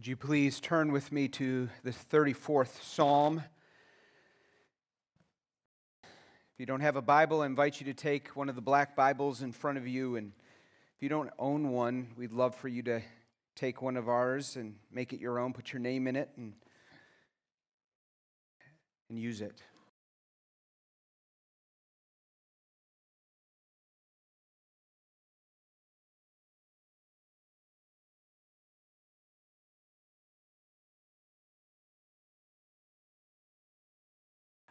Would 0.00 0.06
you 0.06 0.16
please 0.16 0.60
turn 0.60 0.92
with 0.92 1.12
me 1.12 1.28
to 1.28 1.68
the 1.84 1.90
34th 1.90 2.82
Psalm? 2.82 3.42
If 6.02 6.08
you 6.56 6.64
don't 6.64 6.80
have 6.80 6.96
a 6.96 7.02
Bible, 7.02 7.42
I 7.42 7.46
invite 7.46 7.82
you 7.82 7.84
to 7.84 7.92
take 7.92 8.28
one 8.28 8.48
of 8.48 8.54
the 8.54 8.62
black 8.62 8.96
Bibles 8.96 9.42
in 9.42 9.52
front 9.52 9.76
of 9.76 9.86
you. 9.86 10.16
And 10.16 10.32
if 10.96 11.02
you 11.02 11.10
don't 11.10 11.28
own 11.38 11.68
one, 11.68 12.12
we'd 12.16 12.32
love 12.32 12.54
for 12.54 12.68
you 12.68 12.82
to 12.84 13.02
take 13.54 13.82
one 13.82 13.98
of 13.98 14.08
ours 14.08 14.56
and 14.56 14.76
make 14.90 15.12
it 15.12 15.20
your 15.20 15.38
own, 15.38 15.52
put 15.52 15.70
your 15.70 15.80
name 15.80 16.06
in 16.06 16.16
it, 16.16 16.30
and, 16.38 16.54
and 19.10 19.18
use 19.18 19.42
it. 19.42 19.62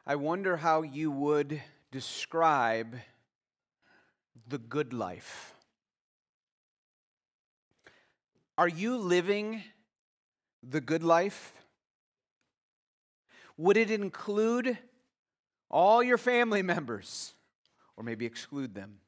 I 0.09 0.15
wonder 0.15 0.57
how 0.57 0.81
you 0.81 1.11
would 1.11 1.61
describe 1.91 2.95
the 4.47 4.57
good 4.57 4.91
life. 4.91 5.53
Are 8.57 8.67
you 8.67 8.97
living 8.97 9.61
the 10.67 10.81
good 10.81 11.03
life? 11.03 11.53
Would 13.55 13.77
it 13.77 13.91
include 13.91 14.79
all 15.69 16.01
your 16.01 16.17
family 16.17 16.63
members, 16.73 17.35
or 17.95 18.03
maybe 18.03 18.25
exclude 18.25 18.73
them? 18.73 19.01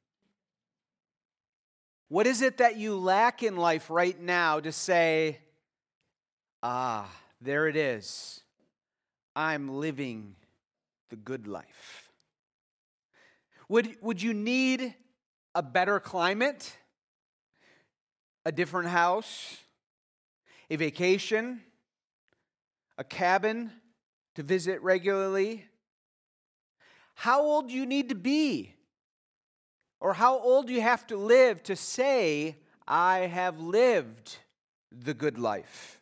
What 2.09 2.27
is 2.27 2.43
it 2.43 2.57
that 2.57 2.77
you 2.77 2.95
lack 2.95 3.41
in 3.41 3.57
life 3.57 3.89
right 3.89 4.21
now 4.21 4.59
to 4.59 4.71
say, 4.71 5.39
ah, 6.61 7.09
there 7.41 7.67
it 7.67 7.75
is? 7.75 8.41
I'm 9.35 9.67
living 9.67 10.35
the 11.11 11.17
good 11.17 11.45
life? 11.45 12.09
Would, 13.69 13.97
would 14.01 14.21
you 14.21 14.33
need 14.33 14.95
a 15.53 15.61
better 15.61 15.99
climate, 15.99 16.75
a 18.45 18.51
different 18.51 18.87
house, 18.89 19.57
a 20.69 20.77
vacation, 20.77 21.61
a 22.97 23.03
cabin 23.03 23.71
to 24.35 24.41
visit 24.41 24.81
regularly? 24.81 25.65
How 27.13 27.41
old 27.41 27.67
do 27.67 27.75
you 27.75 27.85
need 27.85 28.09
to 28.09 28.15
be? 28.15 28.73
Or 29.99 30.13
how 30.13 30.39
old 30.39 30.67
do 30.67 30.73
you 30.73 30.81
have 30.81 31.05
to 31.07 31.17
live 31.17 31.61
to 31.63 31.75
say, 31.75 32.55
I 32.87 33.19
have 33.19 33.59
lived 33.59 34.37
the 34.91 35.13
good 35.13 35.37
life? 35.37 35.99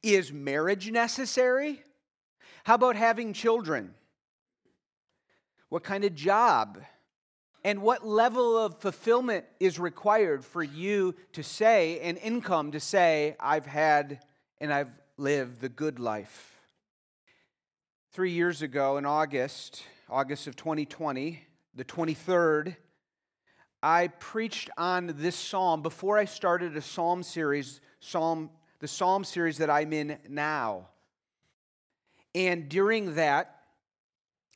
Is 0.00 0.32
marriage 0.32 0.90
necessary? 0.90 1.82
How 2.64 2.76
about 2.76 2.94
having 2.94 3.32
children? 3.32 3.94
What 5.72 5.82
kind 5.82 6.04
of 6.04 6.14
job, 6.14 6.82
and 7.64 7.80
what 7.80 8.06
level 8.06 8.58
of 8.58 8.78
fulfillment 8.78 9.46
is 9.58 9.78
required 9.78 10.44
for 10.44 10.62
you 10.62 11.14
to 11.32 11.42
say, 11.42 11.98
and 12.00 12.18
income 12.18 12.72
to 12.72 12.78
say, 12.78 13.34
I've 13.40 13.64
had 13.64 14.22
and 14.60 14.70
I've 14.70 14.90
lived 15.16 15.62
the 15.62 15.70
good 15.70 15.98
life. 15.98 16.60
Three 18.12 18.32
years 18.32 18.60
ago 18.60 18.98
in 18.98 19.06
August, 19.06 19.82
August 20.10 20.46
of 20.46 20.56
2020, 20.56 21.42
the 21.74 21.86
23rd, 21.86 22.76
I 23.82 24.08
preached 24.08 24.68
on 24.76 25.14
this 25.16 25.36
psalm 25.36 25.80
before 25.80 26.18
I 26.18 26.26
started 26.26 26.76
a 26.76 26.82
psalm 26.82 27.22
series, 27.22 27.80
psalm, 27.98 28.50
the 28.80 28.88
psalm 28.88 29.24
series 29.24 29.56
that 29.56 29.70
I'm 29.70 29.94
in 29.94 30.18
now. 30.28 30.88
And 32.34 32.68
during 32.68 33.14
that, 33.14 33.51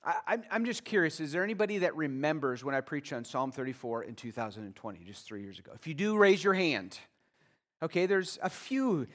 I, 0.06 0.38
am 0.52 0.64
just 0.64 0.84
curious 0.84 1.18
is 1.18 1.32
there 1.32 1.42
anybody 1.42 1.78
that 1.78 1.96
remembers 1.96 2.62
when 2.62 2.76
I 2.76 2.80
preached 2.80 3.12
on 3.12 3.24
Psalm 3.24 3.50
34 3.50 4.04
in 4.04 4.14
2020, 4.14 5.00
just 5.04 5.26
three 5.26 5.42
years 5.42 5.58
ago? 5.58 5.72
If 5.74 5.88
you 5.88 5.94
do, 5.94 6.16
raise 6.16 6.44
your 6.44 6.54
hand. 6.54 6.96
Okay, 7.82 8.06
there's 8.06 8.38
a 8.40 8.48
few 8.48 9.08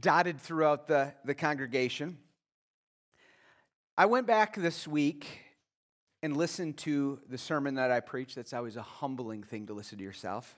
dotted 0.00 0.40
throughout 0.40 0.88
the, 0.88 1.12
the 1.24 1.34
congregation. 1.34 2.16
I 3.98 4.06
went 4.06 4.26
back 4.26 4.56
this 4.56 4.88
week 4.88 5.26
and 6.22 6.34
listened 6.34 6.78
to 6.78 7.20
the 7.28 7.38
sermon 7.38 7.74
that 7.74 7.90
I 7.90 8.00
preached. 8.00 8.36
That's 8.36 8.54
always 8.54 8.76
a 8.76 8.82
humbling 8.82 9.42
thing 9.42 9.66
to 9.66 9.74
listen 9.74 9.98
to 9.98 10.04
yourself. 10.04 10.56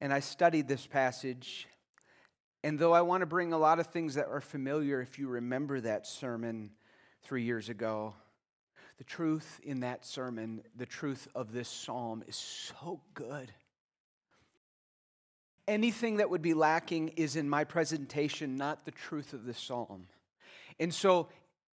And 0.00 0.12
I 0.12 0.20
studied 0.20 0.68
this 0.68 0.86
passage 0.86 1.66
and 2.64 2.78
though 2.78 2.92
I 2.92 3.02
want 3.02 3.20
to 3.20 3.26
bring 3.26 3.52
a 3.52 3.58
lot 3.58 3.78
of 3.78 3.86
things 3.86 4.14
that 4.14 4.26
are 4.28 4.40
familiar, 4.40 5.00
if 5.00 5.18
you 5.18 5.28
remember 5.28 5.80
that 5.80 6.06
sermon 6.06 6.70
three 7.22 7.44
years 7.44 7.68
ago, 7.68 8.14
the 8.98 9.04
truth 9.04 9.60
in 9.62 9.80
that 9.80 10.04
sermon, 10.04 10.62
the 10.76 10.86
truth 10.86 11.28
of 11.34 11.52
this 11.52 11.68
psalm 11.68 12.24
is 12.26 12.34
so 12.34 13.00
good. 13.14 13.52
Anything 15.68 16.16
that 16.16 16.30
would 16.30 16.42
be 16.42 16.54
lacking 16.54 17.08
is 17.08 17.36
in 17.36 17.48
my 17.48 17.62
presentation, 17.62 18.56
not 18.56 18.84
the 18.84 18.90
truth 18.90 19.34
of 19.34 19.44
this 19.44 19.58
psalm. 19.58 20.06
And 20.80 20.92
so, 20.92 21.28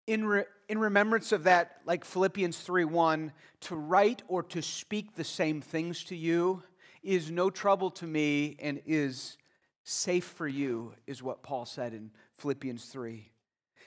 in, 0.05 0.25
re- 0.25 0.43
in 0.69 0.77
remembrance 0.77 1.31
of 1.31 1.45
that, 1.45 1.77
like 1.85 2.05
Philippians 2.05 2.59
3 2.59 2.85
1, 2.85 3.31
to 3.61 3.75
write 3.75 4.21
or 4.27 4.43
to 4.43 4.61
speak 4.61 5.15
the 5.15 5.23
same 5.23 5.61
things 5.61 6.03
to 6.05 6.15
you 6.15 6.61
is 7.01 7.31
no 7.31 7.49
trouble 7.49 7.89
to 7.91 8.05
me 8.05 8.57
and 8.59 8.81
is 8.85 9.37
safe 9.85 10.25
for 10.25 10.47
you, 10.47 10.93
is 11.07 11.23
what 11.23 11.43
Paul 11.43 11.65
said 11.65 11.93
in 11.93 12.11
Philippians 12.37 12.85
3. 12.85 13.29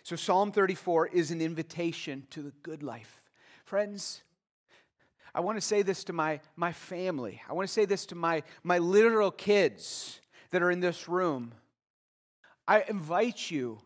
So, 0.04 0.16
Psalm 0.16 0.52
34 0.52 1.08
is 1.08 1.30
an 1.30 1.42
invitation 1.42 2.26
to 2.30 2.40
the 2.40 2.52
good 2.62 2.82
life. 2.82 3.22
Friends, 3.64 4.22
I 5.34 5.40
want 5.40 5.58
to 5.58 5.60
say 5.60 5.82
this 5.82 6.04
to 6.04 6.12
my, 6.12 6.40
my 6.56 6.72
family. 6.72 7.42
I 7.48 7.52
want 7.52 7.68
to 7.68 7.72
say 7.72 7.84
this 7.84 8.06
to 8.06 8.14
my, 8.14 8.44
my 8.62 8.78
literal 8.78 9.30
kids 9.30 10.20
that 10.50 10.62
are 10.62 10.70
in 10.70 10.80
this 10.80 11.08
room. 11.08 11.52
I 12.66 12.84
invite 12.88 13.50
you. 13.50 13.80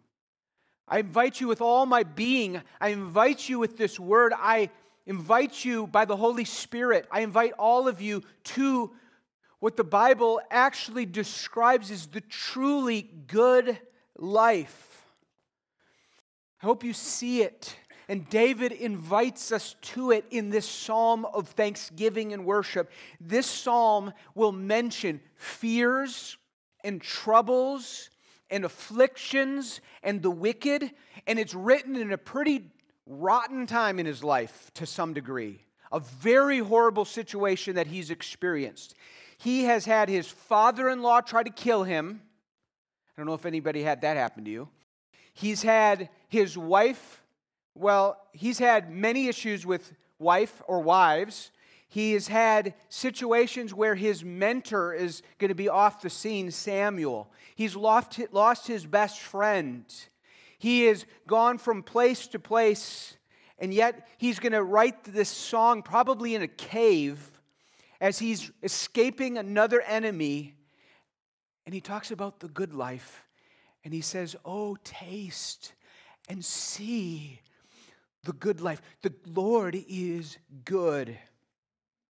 I 0.87 0.99
invite 0.99 1.41
you 1.41 1.49
with 1.49 1.61
all 1.61 1.87
my 1.87 2.03
being. 2.03 2.61
I 2.81 2.89
invite 2.89 3.49
you 3.49 3.59
with 3.59 3.79
this 3.79 3.99
word. 3.99 4.33
I 4.37 4.71
invite 5.07 5.65
you 5.65 5.87
by 5.87 6.05
the 6.05 6.17
Holy 6.17 6.45
Spirit. 6.45 7.07
I 7.11 7.21
invite 7.21 7.53
all 7.59 7.89
of 7.89 8.01
you 8.01 8.23
to 8.45 8.93
what 9.63 9.77
the 9.77 9.85
Bible 9.85 10.41
actually 10.51 11.07
describes 11.07 11.93
as 11.93 12.09
the 12.09 12.21
truly 12.21 13.03
good 13.29 13.79
life. 14.19 15.05
I 16.61 16.67
hope 16.67 16.83
you 16.83 16.93
see 16.93 17.43
it. 17.43 17.77
And 18.09 18.29
David 18.29 18.73
invites 18.73 19.53
us 19.53 19.77
to 19.83 20.11
it 20.11 20.25
in 20.33 20.51
this 20.51 20.69
psalm 20.69 21.25
of 21.27 21.47
thanksgiving 21.51 22.33
and 22.33 22.45
worship. 22.45 22.91
This 23.21 23.47
psalm 23.47 24.13
will 24.35 24.51
mention 24.51 25.21
fears 25.37 26.37
and 26.83 27.01
troubles 27.01 28.11
and 28.51 28.65
afflictions 28.65 29.81
and 30.03 30.23
the 30.23 30.31
wicked, 30.33 30.91
and 31.29 31.39
it's 31.39 31.55
written 31.55 31.95
in 31.95 32.11
a 32.11 32.19
pretty 32.19 32.65
rotten 33.07 33.69
time 33.69 34.01
in 34.01 34.07
his 34.07 34.25
life 34.25 34.73
to 34.75 34.87
some 34.87 35.15
degree. 35.15 35.61
A 35.93 36.01
very 36.01 36.59
horrible 36.59 37.05
situation 37.05 37.77
that 37.77 37.87
he's 37.87 38.11
experienced. 38.11 38.97
He 39.43 39.65
has 39.65 39.85
had 39.85 40.09
his 40.09 40.29
father 40.29 40.89
in 40.89 41.03
law 41.03 41.21
try 41.21 41.43
to 41.43 41.51
kill 41.51 41.83
him. 41.83 42.23
I 43.09 43.21
don't 43.21 43.27
know 43.27 43.35
if 43.35 43.45
anybody 43.45 43.83
had 43.83 44.03
that 44.03 44.17
happen 44.17 44.45
to 44.45 44.51
you. 44.53 44.69
He's 45.35 45.65
had 45.65 46.11
his 46.29 46.57
wife, 46.57 47.25
well, 47.75 48.19
he's 48.33 48.61
had 48.61 48.93
many 48.93 49.27
issues 49.27 49.67
with 49.67 49.95
wife 50.21 50.63
or 50.69 50.81
wives. 50.81 51.51
He 51.89 52.13
has 52.13 52.29
had 52.29 52.75
situations 52.89 53.75
where 53.75 53.97
his 53.97 54.23
mentor 54.23 54.95
is 54.95 55.23
going 55.39 55.49
to 55.49 55.57
be 55.57 55.69
off 55.69 56.03
the 56.03 56.11
scene, 56.11 56.53
Samuel. 56.53 57.29
He's 57.57 57.75
lost, 57.75 58.21
lost 58.31 58.69
his 58.69 58.87
best 58.87 59.19
friend. 59.19 59.85
He 60.57 60.85
has 60.85 61.05
gone 61.27 61.59
from 61.59 61.83
place 61.83 62.29
to 62.29 62.39
place, 62.39 63.17
and 63.59 63.75
yet 63.75 64.07
he's 64.19 64.39
going 64.39 64.53
to 64.53 64.63
write 64.63 65.03
this 65.03 65.29
song 65.29 65.83
probably 65.83 66.37
in 66.37 66.43
a 66.43 66.49
cave 66.49 67.32
as 68.03 68.19
he's 68.19 68.51
escaping 68.65 69.39
another 69.39 69.81
enemy, 69.81 70.57
and 71.65 71.73
he 71.73 71.81
talks 71.81 72.11
about 72.11 72.41
the 72.41 72.49
good 72.49 72.75
life. 72.75 73.23
And 73.85 73.95
he 73.95 74.01
says, 74.01 74.35
Oh, 74.45 74.77
taste 74.83 75.73
and 76.29 76.45
see 76.45 77.41
the 78.25 78.33
good 78.33 78.61
life. 78.61 78.83
The 79.03 79.15
Lord 79.33 79.77
is 79.89 80.37
good. 80.65 81.17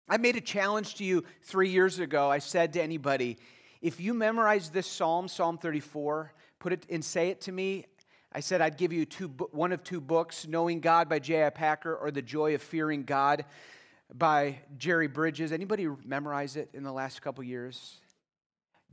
I 0.10 0.18
made 0.18 0.36
a 0.36 0.42
challenge 0.42 0.96
to 0.96 1.06
you 1.06 1.24
three 1.44 1.70
years 1.70 2.00
ago. 2.00 2.30
I 2.30 2.40
said 2.40 2.74
to 2.74 2.82
anybody, 2.82 3.38
if 3.82 4.02
you 4.02 4.14
memorize 4.14 4.70
this 4.70 4.88
psalm, 4.88 5.30
Psalm 5.30 5.58
34, 5.58 6.34
put 6.60 6.74
it 6.74 6.86
and 6.90 7.04
say 7.04 7.30
it 7.30 7.40
to 7.42 7.54
me. 7.54 7.86
I 8.34 8.42
said 8.42 8.60
I'd 8.60 8.78
give 8.78 8.92
you 8.92 9.06
two, 9.06 9.30
one 9.52 9.72
of 9.72 9.86
two 9.86 10.02
books, 10.02 10.46
Knowing 10.48 10.82
God 10.82 11.08
by 11.08 11.20
J.I. 11.20 11.50
Packer 11.52 11.96
or 11.96 12.12
The 12.12 12.22
Joy 12.22 12.56
of 12.56 12.62
Fearing 12.62 13.04
God 13.04 13.46
by 14.14 14.60
Jerry 14.78 15.08
Bridges. 15.08 15.52
Anybody 15.52 15.88
memorize 16.06 16.56
it 16.56 16.70
in 16.74 16.84
the 16.84 16.92
last 16.92 17.22
couple 17.22 17.44
years? 17.44 18.00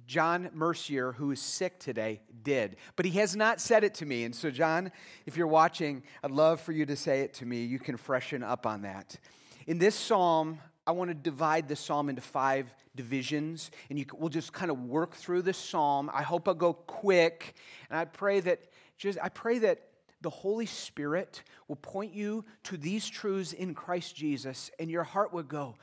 John 0.07 0.51
Mercier, 0.53 1.13
who 1.13 1.31
is 1.31 1.41
sick 1.41 1.79
today, 1.79 2.21
did. 2.43 2.77
But 2.97 3.07
he 3.07 3.13
has 3.19 3.35
not 3.35 3.61
said 3.61 3.85
it 3.85 3.95
to 3.95 4.07
me. 4.07 4.25
And 4.25 4.35
so, 4.35 4.51
John, 4.51 4.93
if 5.25 5.37
you're 5.37 5.47
watching, 5.47 6.03
I'd 6.23 6.31
love 6.31 6.61
for 6.61 6.73
you 6.73 6.85
to 6.87 6.97
say 6.97 7.21
it 7.21 7.35
to 7.35 7.47
me. 7.47 7.65
You 7.65 7.79
can 7.79 7.97
freshen 7.97 8.43
up 8.43 8.67
on 8.67 8.83
that. 8.83 9.19
In 9.67 9.79
this 9.79 9.95
psalm, 9.95 10.59
I 10.87 10.93
want 10.93 11.09
to 11.09 11.15
divide 11.15 11.69
the 11.69 11.77
psalm 11.77 12.11
into 12.11 12.21
five 12.21 12.75
divisions, 12.95 13.71
and 13.89 13.99
you, 13.99 14.05
we'll 14.13 14.29
just 14.29 14.53
kind 14.53 14.71
of 14.71 14.81
work 14.83 15.15
through 15.15 15.43
the 15.43 15.55
psalm. 15.55 16.11
I 16.13 16.23
hope 16.23 16.47
I'll 16.47 16.55
go 16.55 16.75
quick, 16.75 17.55
and 17.89 17.99
I 17.99 18.05
pray 18.05 18.41
that 18.41 18.61
just 18.99 19.19
I 19.23 19.31
pray 19.31 19.59
that 19.61 19.81
the 20.25 20.31
Holy 20.31 20.65
Spirit 20.65 21.43
will 21.69 21.77
point 21.77 22.15
you 22.15 22.47
to 22.65 22.79
these 22.79 23.07
truths 23.07 23.53
in 23.53 23.75
Christ 23.75 24.17
Jesus, 24.17 24.71
and 24.79 24.91
your 24.91 25.05
heart 25.05 25.33
would 25.35 25.49
go, 25.49 25.77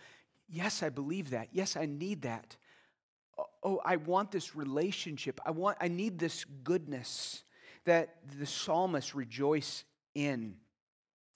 Yes, 0.49 0.83
I 0.83 0.89
believe 0.89 1.29
that. 1.29 1.47
Yes, 1.53 1.77
I 1.77 1.85
need 1.85 2.23
that. 2.23 2.57
Oh, 3.37 3.45
oh 3.63 3.81
I 3.85 3.95
want 3.95 4.31
this 4.31 4.53
relationship. 4.53 5.39
I 5.45 5.51
want 5.51 5.77
I 5.79 5.87
need 5.87 6.19
this 6.19 6.43
goodness 6.63 7.43
that 7.85 8.17
the 8.37 8.45
psalmists 8.45 9.15
rejoice 9.15 9.85
in. 10.13 10.55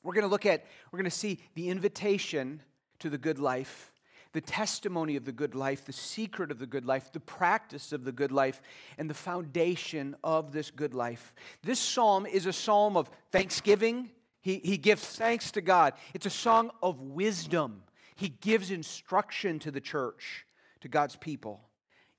We're 0.03 0.13
going 0.13 0.23
to 0.23 0.29
look 0.29 0.45
at 0.45 0.65
we're 0.91 0.99
going 0.99 1.09
to 1.09 1.15
see 1.15 1.39
the 1.53 1.69
invitation 1.69 2.61
to 2.99 3.09
the 3.09 3.17
good 3.17 3.39
life 3.39 3.93
the 4.35 4.41
testimony 4.41 5.15
of 5.15 5.23
the 5.23 5.31
good 5.31 5.55
life, 5.55 5.85
the 5.85 5.93
secret 5.93 6.51
of 6.51 6.59
the 6.59 6.65
good 6.65 6.85
life, 6.85 7.09
the 7.13 7.21
practice 7.21 7.93
of 7.93 8.03
the 8.03 8.11
good 8.11 8.33
life, 8.33 8.61
and 8.97 9.09
the 9.09 9.13
foundation 9.13 10.13
of 10.25 10.51
this 10.51 10.71
good 10.71 10.93
life. 10.93 11.33
This 11.63 11.79
psalm 11.79 12.25
is 12.25 12.45
a 12.45 12.51
psalm 12.51 12.97
of 12.97 13.09
thanksgiving. 13.31 14.11
He, 14.41 14.55
he 14.55 14.75
gives 14.75 15.01
thanks 15.03 15.51
to 15.51 15.61
God. 15.61 15.93
It's 16.13 16.25
a 16.25 16.29
song 16.29 16.69
of 16.83 16.99
wisdom. 16.99 17.83
He 18.17 18.27
gives 18.27 18.71
instruction 18.71 19.57
to 19.59 19.71
the 19.71 19.79
church, 19.79 20.45
to 20.81 20.89
God's 20.89 21.15
people. 21.15 21.61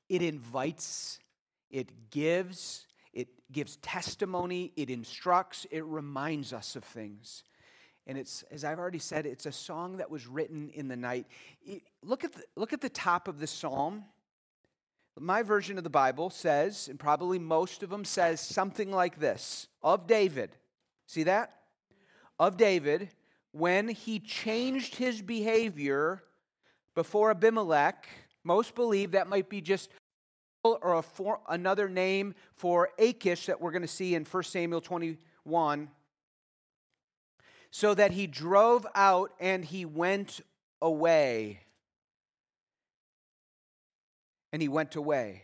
It 0.08 0.22
invites, 0.22 1.19
it 1.70 2.10
gives, 2.10 2.86
it 3.12 3.28
gives 3.52 3.76
testimony, 3.76 4.72
it 4.74 4.88
instructs, 4.88 5.66
it 5.70 5.84
reminds 5.84 6.54
us 6.54 6.76
of 6.76 6.84
things. 6.84 7.44
And 8.06 8.17
it's, 8.17 8.44
as 8.50 8.64
I've 8.64 8.79
already 8.79 9.00
said, 9.00 9.26
it's 9.26 9.47
a 9.47 9.53
song 9.53 9.97
that 9.97 10.11
was 10.11 10.26
written 10.26 10.70
in 10.75 10.88
the 10.88 10.97
night. 10.97 11.26
Look 12.03 12.25
at 12.25 12.32
the, 12.32 12.44
look 12.55 12.73
at 12.73 12.81
the 12.81 12.88
top 12.88 13.26
of 13.26 13.41
the 13.41 13.47
psalm. 13.47 14.05
My 15.19 15.43
version 15.43 15.79
of 15.79 15.85
the 15.85 15.91
Bible 15.91 16.31
says, 16.31 16.88
and 16.88 16.99
probably 16.99 17.38
most 17.38 17.82
of 17.82 17.91
them 17.91 18.05
says 18.05 18.41
something 18.41 18.93
like 18.93 19.19
this 19.19 19.67
of 19.82 20.06
David. 20.06 20.50
See 21.06 21.25
that? 21.25 21.53
Of 22.38 22.56
David, 22.56 23.08
when 23.53 23.88
he 23.88 24.20
changed 24.20 24.97
his 24.97 25.23
behavior 25.23 26.23
before 26.94 27.31
Abimelech, 27.31 28.06
most 28.44 28.75
believe 28.75 29.12
that 29.12 29.26
might 29.26 29.49
be 29.49 29.61
just 29.61 29.91
or 30.62 31.03
for, 31.03 31.41
another 31.49 31.88
name 31.88 32.35
for 32.55 32.91
Achish 32.99 33.47
that 33.47 33.61
we're 33.61 33.70
going 33.70 33.82
to 33.82 33.88
see 33.88 34.14
in 34.14 34.25
1 34.25 34.43
Samuel 34.43 34.81
21 34.81 35.88
so 37.76 37.93
that 37.93 38.11
he 38.11 38.26
drove 38.26 38.87
out 38.94 39.32
and 39.38 39.62
he 39.62 39.84
went 39.84 40.40
away. 40.81 41.61
And 44.50 44.62
he 44.62 44.69
went 44.69 44.96
away. 44.96 45.43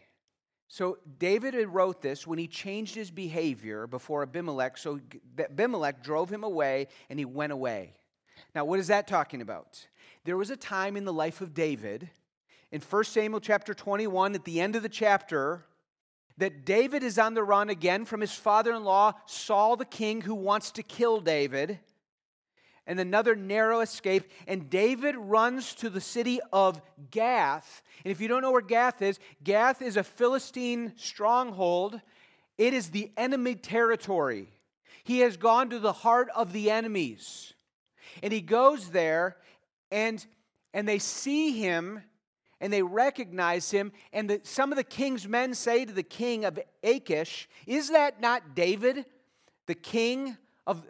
So 0.67 0.97
David 1.19 1.55
wrote 1.69 2.01
this 2.01 2.27
when 2.27 2.39
he 2.39 2.47
changed 2.47 2.95
his 2.95 3.11
behavior 3.11 3.87
before 3.87 4.23
Abimelech. 4.23 4.79
So 4.79 4.99
Abimelech 5.39 6.03
drove 6.03 6.31
him 6.31 6.43
away 6.43 6.89
and 7.11 7.19
he 7.19 7.27
went 7.27 7.53
away. 7.53 7.93
Now, 8.55 8.65
what 8.65 8.79
is 8.79 8.87
that 8.87 9.07
talking 9.07 9.43
about? 9.43 9.87
There 10.25 10.39
was 10.39 10.49
a 10.49 10.57
time 10.57 10.97
in 10.97 11.05
the 11.05 11.13
life 11.13 11.43
of 11.43 11.53
David, 11.53 12.09
in 12.71 12.81
1 12.81 13.05
Samuel 13.05 13.41
chapter 13.41 13.75
21, 13.75 14.35
at 14.35 14.47
the 14.47 14.59
end 14.59 14.75
of 14.75 14.83
the 14.83 14.89
chapter, 14.89 15.67
that 16.39 16.65
David 16.65 17.03
is 17.03 17.19
on 17.19 17.35
the 17.35 17.45
run 17.45 17.69
again 17.69 18.07
from 18.07 18.23
his 18.23 18.33
father 18.33 18.73
in 18.73 18.85
law, 18.85 19.13
Saul 19.27 19.77
the 19.77 19.85
king, 19.85 20.23
who 20.23 20.35
wants 20.35 20.71
to 20.71 20.83
kill 20.83 21.21
David 21.21 21.79
and 22.87 22.99
another 22.99 23.35
narrow 23.35 23.81
escape. 23.81 24.31
And 24.47 24.69
David 24.69 25.17
runs 25.17 25.75
to 25.77 25.91
the 25.91 26.01
city 26.01 26.41
of 26.53 26.81
Gath. 27.11 27.83
And 28.05 28.11
if 28.11 28.21
you 28.21 28.29
don't 28.29 28.43
know 28.43 28.53
where 28.53 28.61
Gath 28.61 29.03
is, 29.03 29.19
Gath 29.43 29.83
is 29.83 29.97
a 29.97 30.05
Philistine 30.05 30.93
stronghold, 30.97 32.01
it 32.59 32.75
is 32.75 32.91
the 32.91 33.11
enemy 33.17 33.55
territory. 33.55 34.49
He 35.05 35.21
has 35.21 35.37
gone 35.37 35.71
to 35.71 35.79
the 35.79 35.93
heart 35.93 36.29
of 36.35 36.53
the 36.53 36.71
enemies. 36.71 37.53
And 38.23 38.33
he 38.33 38.41
goes 38.41 38.91
there, 38.91 39.37
and, 39.91 40.25
and 40.75 40.87
they 40.87 40.99
see 40.99 41.53
him 41.53 42.03
and 42.61 42.73
they 42.73 42.83
recognize 42.83 43.73
him. 43.73 43.91
And 44.13 44.31
the, 44.31 44.41
some 44.45 44.71
of 44.71 44.77
the 44.77 44.85
king's 44.85 45.27
men 45.27 45.53
say 45.53 45.85
to 45.85 45.93
the 45.93 46.05
king 46.05 46.45
of 46.45 46.61
Achish, 46.85 47.49
Is 47.67 47.91
that 47.91 48.21
not 48.21 48.55
David, 48.55 49.05
the 49.67 49.75
king 49.75 50.37
of 50.65 50.85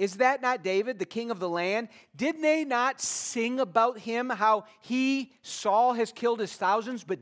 is 0.00 0.16
that 0.16 0.40
not 0.40 0.64
David, 0.64 0.98
the 0.98 1.04
king 1.04 1.30
of 1.30 1.40
the 1.40 1.48
land? 1.48 1.88
Did 2.16 2.40
they 2.40 2.64
not 2.64 3.02
sing 3.02 3.60
about 3.60 3.98
him, 3.98 4.30
how 4.30 4.64
he, 4.80 5.30
Saul, 5.42 5.92
has 5.92 6.10
killed 6.10 6.40
his 6.40 6.54
thousands, 6.54 7.04
but 7.04 7.18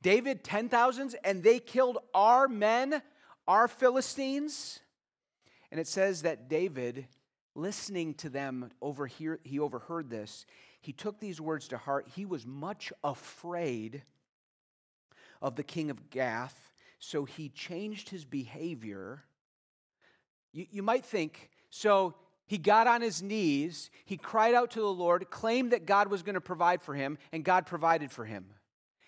David 0.00 0.42
ten 0.42 0.70
thousands, 0.70 1.14
and 1.22 1.42
they 1.42 1.58
killed 1.58 1.98
our 2.14 2.48
men, 2.48 3.02
our 3.46 3.68
Philistines? 3.68 4.80
And 5.70 5.78
it 5.78 5.86
says 5.86 6.22
that 6.22 6.48
David, 6.48 7.06
listening 7.54 8.14
to 8.14 8.30
them, 8.30 8.70
overhear, 8.80 9.38
he 9.44 9.58
overheard 9.58 10.08
this. 10.08 10.46
He 10.80 10.94
took 10.94 11.20
these 11.20 11.38
words 11.38 11.68
to 11.68 11.76
heart. 11.76 12.08
He 12.16 12.24
was 12.24 12.46
much 12.46 12.94
afraid 13.04 14.04
of 15.42 15.54
the 15.54 15.62
king 15.62 15.90
of 15.90 16.08
Gath, 16.08 16.72
so 16.98 17.26
he 17.26 17.50
changed 17.50 18.08
his 18.08 18.24
behavior. 18.24 19.22
You, 20.54 20.66
you 20.70 20.82
might 20.82 21.04
think, 21.04 21.49
so 21.70 22.14
he 22.46 22.58
got 22.58 22.86
on 22.86 23.00
his 23.00 23.22
knees, 23.22 23.90
he 24.04 24.16
cried 24.16 24.54
out 24.54 24.72
to 24.72 24.80
the 24.80 24.86
Lord, 24.86 25.30
claimed 25.30 25.70
that 25.70 25.86
God 25.86 26.08
was 26.08 26.22
going 26.22 26.34
to 26.34 26.40
provide 26.40 26.82
for 26.82 26.94
him, 26.94 27.16
and 27.32 27.44
God 27.44 27.64
provided 27.64 28.10
for 28.10 28.24
him. 28.24 28.46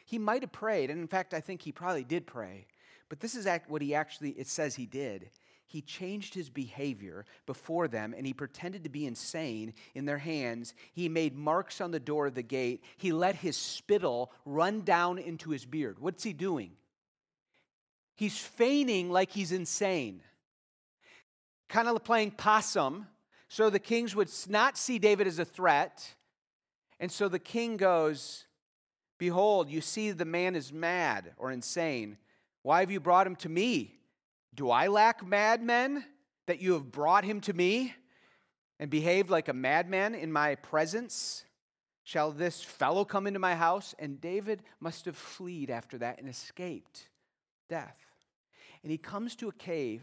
He 0.06 0.18
might 0.18 0.42
have 0.42 0.52
prayed, 0.52 0.90
and 0.90 1.00
in 1.00 1.08
fact, 1.08 1.34
I 1.34 1.40
think 1.40 1.62
he 1.62 1.72
probably 1.72 2.04
did 2.04 2.26
pray. 2.26 2.66
But 3.08 3.20
this 3.20 3.34
is 3.34 3.46
what 3.66 3.82
he 3.82 3.94
actually, 3.94 4.30
it 4.30 4.46
says 4.46 4.76
he 4.76 4.86
did. 4.86 5.30
He 5.66 5.80
changed 5.80 6.34
his 6.34 6.50
behavior 6.50 7.24
before 7.46 7.88
them 7.88 8.14
and 8.16 8.26
he 8.26 8.34
pretended 8.34 8.84
to 8.84 8.90
be 8.90 9.06
insane 9.06 9.72
in 9.94 10.04
their 10.04 10.18
hands. 10.18 10.74
He 10.92 11.08
made 11.08 11.34
marks 11.34 11.80
on 11.80 11.92
the 11.92 12.00
door 12.00 12.26
of 12.26 12.34
the 12.34 12.42
gate. 12.42 12.84
He 12.98 13.10
let 13.10 13.36
his 13.36 13.56
spittle 13.56 14.30
run 14.44 14.82
down 14.82 15.18
into 15.18 15.48
his 15.50 15.64
beard. 15.64 15.98
What's 15.98 16.24
he 16.24 16.34
doing? 16.34 16.72
He's 18.16 18.36
feigning 18.36 19.10
like 19.10 19.30
he's 19.30 19.50
insane 19.50 20.22
kind 21.72 21.88
of 21.88 22.04
playing 22.04 22.30
possum 22.32 23.06
so 23.48 23.70
the 23.70 23.78
kings 23.78 24.14
would 24.14 24.30
not 24.48 24.76
see 24.76 24.98
David 24.98 25.26
as 25.26 25.38
a 25.38 25.44
threat. 25.44 26.14
And 27.00 27.10
so 27.10 27.28
the 27.28 27.38
king 27.38 27.78
goes, 27.78 28.44
Behold, 29.18 29.70
you 29.70 29.80
see 29.80 30.10
the 30.10 30.26
man 30.26 30.54
is 30.54 30.72
mad 30.72 31.32
or 31.38 31.50
insane. 31.50 32.18
Why 32.62 32.80
have 32.80 32.90
you 32.90 33.00
brought 33.00 33.26
him 33.26 33.36
to 33.36 33.48
me? 33.48 33.94
Do 34.54 34.70
I 34.70 34.88
lack 34.88 35.26
madmen 35.26 36.04
that 36.46 36.60
you 36.60 36.74
have 36.74 36.92
brought 36.92 37.24
him 37.24 37.40
to 37.42 37.52
me 37.54 37.94
and 38.78 38.90
behaved 38.90 39.30
like 39.30 39.48
a 39.48 39.54
madman 39.54 40.14
in 40.14 40.30
my 40.30 40.56
presence? 40.56 41.44
Shall 42.04 42.32
this 42.32 42.62
fellow 42.62 43.04
come 43.04 43.26
into 43.26 43.38
my 43.38 43.54
house? 43.54 43.94
And 43.98 44.20
David 44.20 44.62
must 44.78 45.06
have 45.06 45.16
fled 45.16 45.70
after 45.70 45.96
that 45.98 46.18
and 46.18 46.28
escaped 46.28 47.08
death. 47.70 47.96
And 48.82 48.90
he 48.90 48.98
comes 48.98 49.36
to 49.36 49.48
a 49.48 49.52
cave 49.52 50.02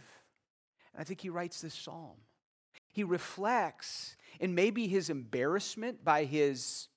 I 0.98 1.03
think 1.03 1.22
he 1.22 1.29
writes 1.29 1.62
this 1.62 1.74
psalm. 1.74 2.17
He 2.91 3.03
reflects 3.03 4.15
in 4.39 4.55
maybe 4.55 4.88
his 4.88 5.10
embarrassment 5.10 6.03
by 6.03 6.25
his 6.25 6.88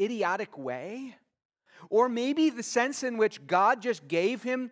idiotic 0.00 0.56
way, 0.56 1.16
or 1.88 2.08
maybe 2.08 2.50
the 2.50 2.62
sense 2.62 3.02
in 3.02 3.16
which 3.16 3.46
God 3.46 3.82
just 3.82 4.06
gave 4.08 4.42
him 4.42 4.70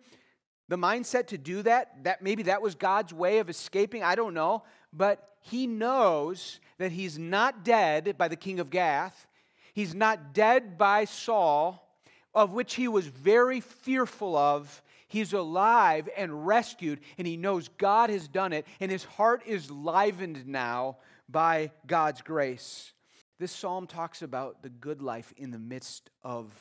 the 0.67 0.77
mindset 0.77 1.27
to 1.27 1.37
do 1.37 1.63
that, 1.63 2.03
that 2.03 2.21
maybe 2.21 2.43
that 2.43 2.61
was 2.61 2.75
God's 2.75 3.13
way 3.13 3.39
of 3.39 3.49
escaping, 3.49 4.03
I 4.03 4.15
don't 4.15 4.33
know, 4.33 4.63
but 4.93 5.27
he 5.41 5.67
knows 5.67 6.59
that 6.77 6.91
he's 6.91 7.17
not 7.17 7.63
dead 7.63 8.17
by 8.17 8.27
the 8.27 8.35
king 8.35 8.59
of 8.59 8.69
Gath. 8.69 9.27
He's 9.73 9.95
not 9.95 10.33
dead 10.33 10.77
by 10.77 11.05
Saul, 11.05 11.87
of 12.33 12.53
which 12.53 12.75
he 12.75 12.87
was 12.87 13.07
very 13.07 13.59
fearful 13.59 14.35
of 14.35 14.83
He's 15.09 15.33
alive 15.33 16.07
and 16.15 16.45
rescued, 16.45 16.99
and 17.17 17.27
he 17.27 17.35
knows 17.35 17.67
God 17.67 18.09
has 18.11 18.27
done 18.27 18.53
it, 18.53 18.65
and 18.79 18.91
his 18.91 19.03
heart 19.03 19.41
is 19.45 19.69
livened 19.69 20.47
now 20.47 20.97
by 21.27 21.71
God's 21.87 22.21
grace. 22.21 22.93
This 23.39 23.51
psalm 23.51 23.87
talks 23.87 24.21
about 24.21 24.61
the 24.61 24.69
good 24.69 25.01
life 25.01 25.33
in 25.35 25.49
the 25.49 25.59
midst 25.59 26.11
of 26.23 26.51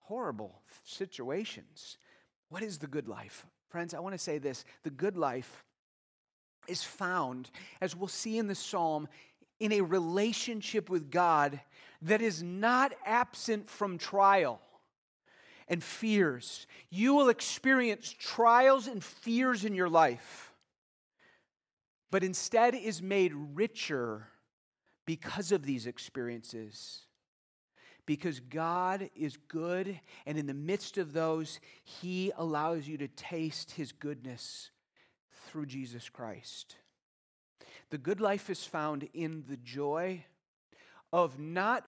horrible 0.00 0.60
situations. 0.84 1.96
What 2.50 2.62
is 2.62 2.78
the 2.78 2.86
good 2.86 3.08
life? 3.08 3.46
Friends, 3.70 3.94
I 3.94 4.00
want 4.00 4.14
to 4.14 4.18
say 4.18 4.36
this 4.36 4.66
the 4.82 4.90
good 4.90 5.16
life 5.16 5.64
is 6.68 6.84
found, 6.84 7.50
as 7.80 7.96
we'll 7.96 8.08
see 8.08 8.36
in 8.36 8.48
the 8.48 8.54
psalm, 8.54 9.08
in 9.58 9.72
a 9.72 9.80
relationship 9.80 10.90
with 10.90 11.10
God 11.10 11.58
that 12.02 12.20
is 12.20 12.42
not 12.42 12.92
absent 13.06 13.70
from 13.70 13.96
trial 13.96 14.60
and 15.72 15.82
fears. 15.82 16.66
You 16.90 17.14
will 17.14 17.30
experience 17.30 18.14
trials 18.18 18.86
and 18.86 19.02
fears 19.02 19.64
in 19.64 19.74
your 19.74 19.88
life, 19.88 20.52
but 22.10 22.22
instead 22.22 22.74
is 22.74 23.00
made 23.00 23.32
richer 23.54 24.28
because 25.06 25.50
of 25.50 25.64
these 25.64 25.86
experiences. 25.86 27.00
Because 28.04 28.38
God 28.38 29.08
is 29.16 29.38
good, 29.48 29.98
and 30.26 30.36
in 30.36 30.46
the 30.46 30.52
midst 30.52 30.98
of 30.98 31.14
those, 31.14 31.58
He 31.84 32.32
allows 32.36 32.86
you 32.86 32.98
to 32.98 33.08
taste 33.08 33.70
His 33.70 33.92
goodness 33.92 34.70
through 35.46 35.66
Jesus 35.66 36.10
Christ. 36.10 36.76
The 37.88 37.98
good 37.98 38.20
life 38.20 38.50
is 38.50 38.62
found 38.62 39.08
in 39.14 39.44
the 39.48 39.56
joy 39.56 40.24
of 41.14 41.38
not, 41.38 41.86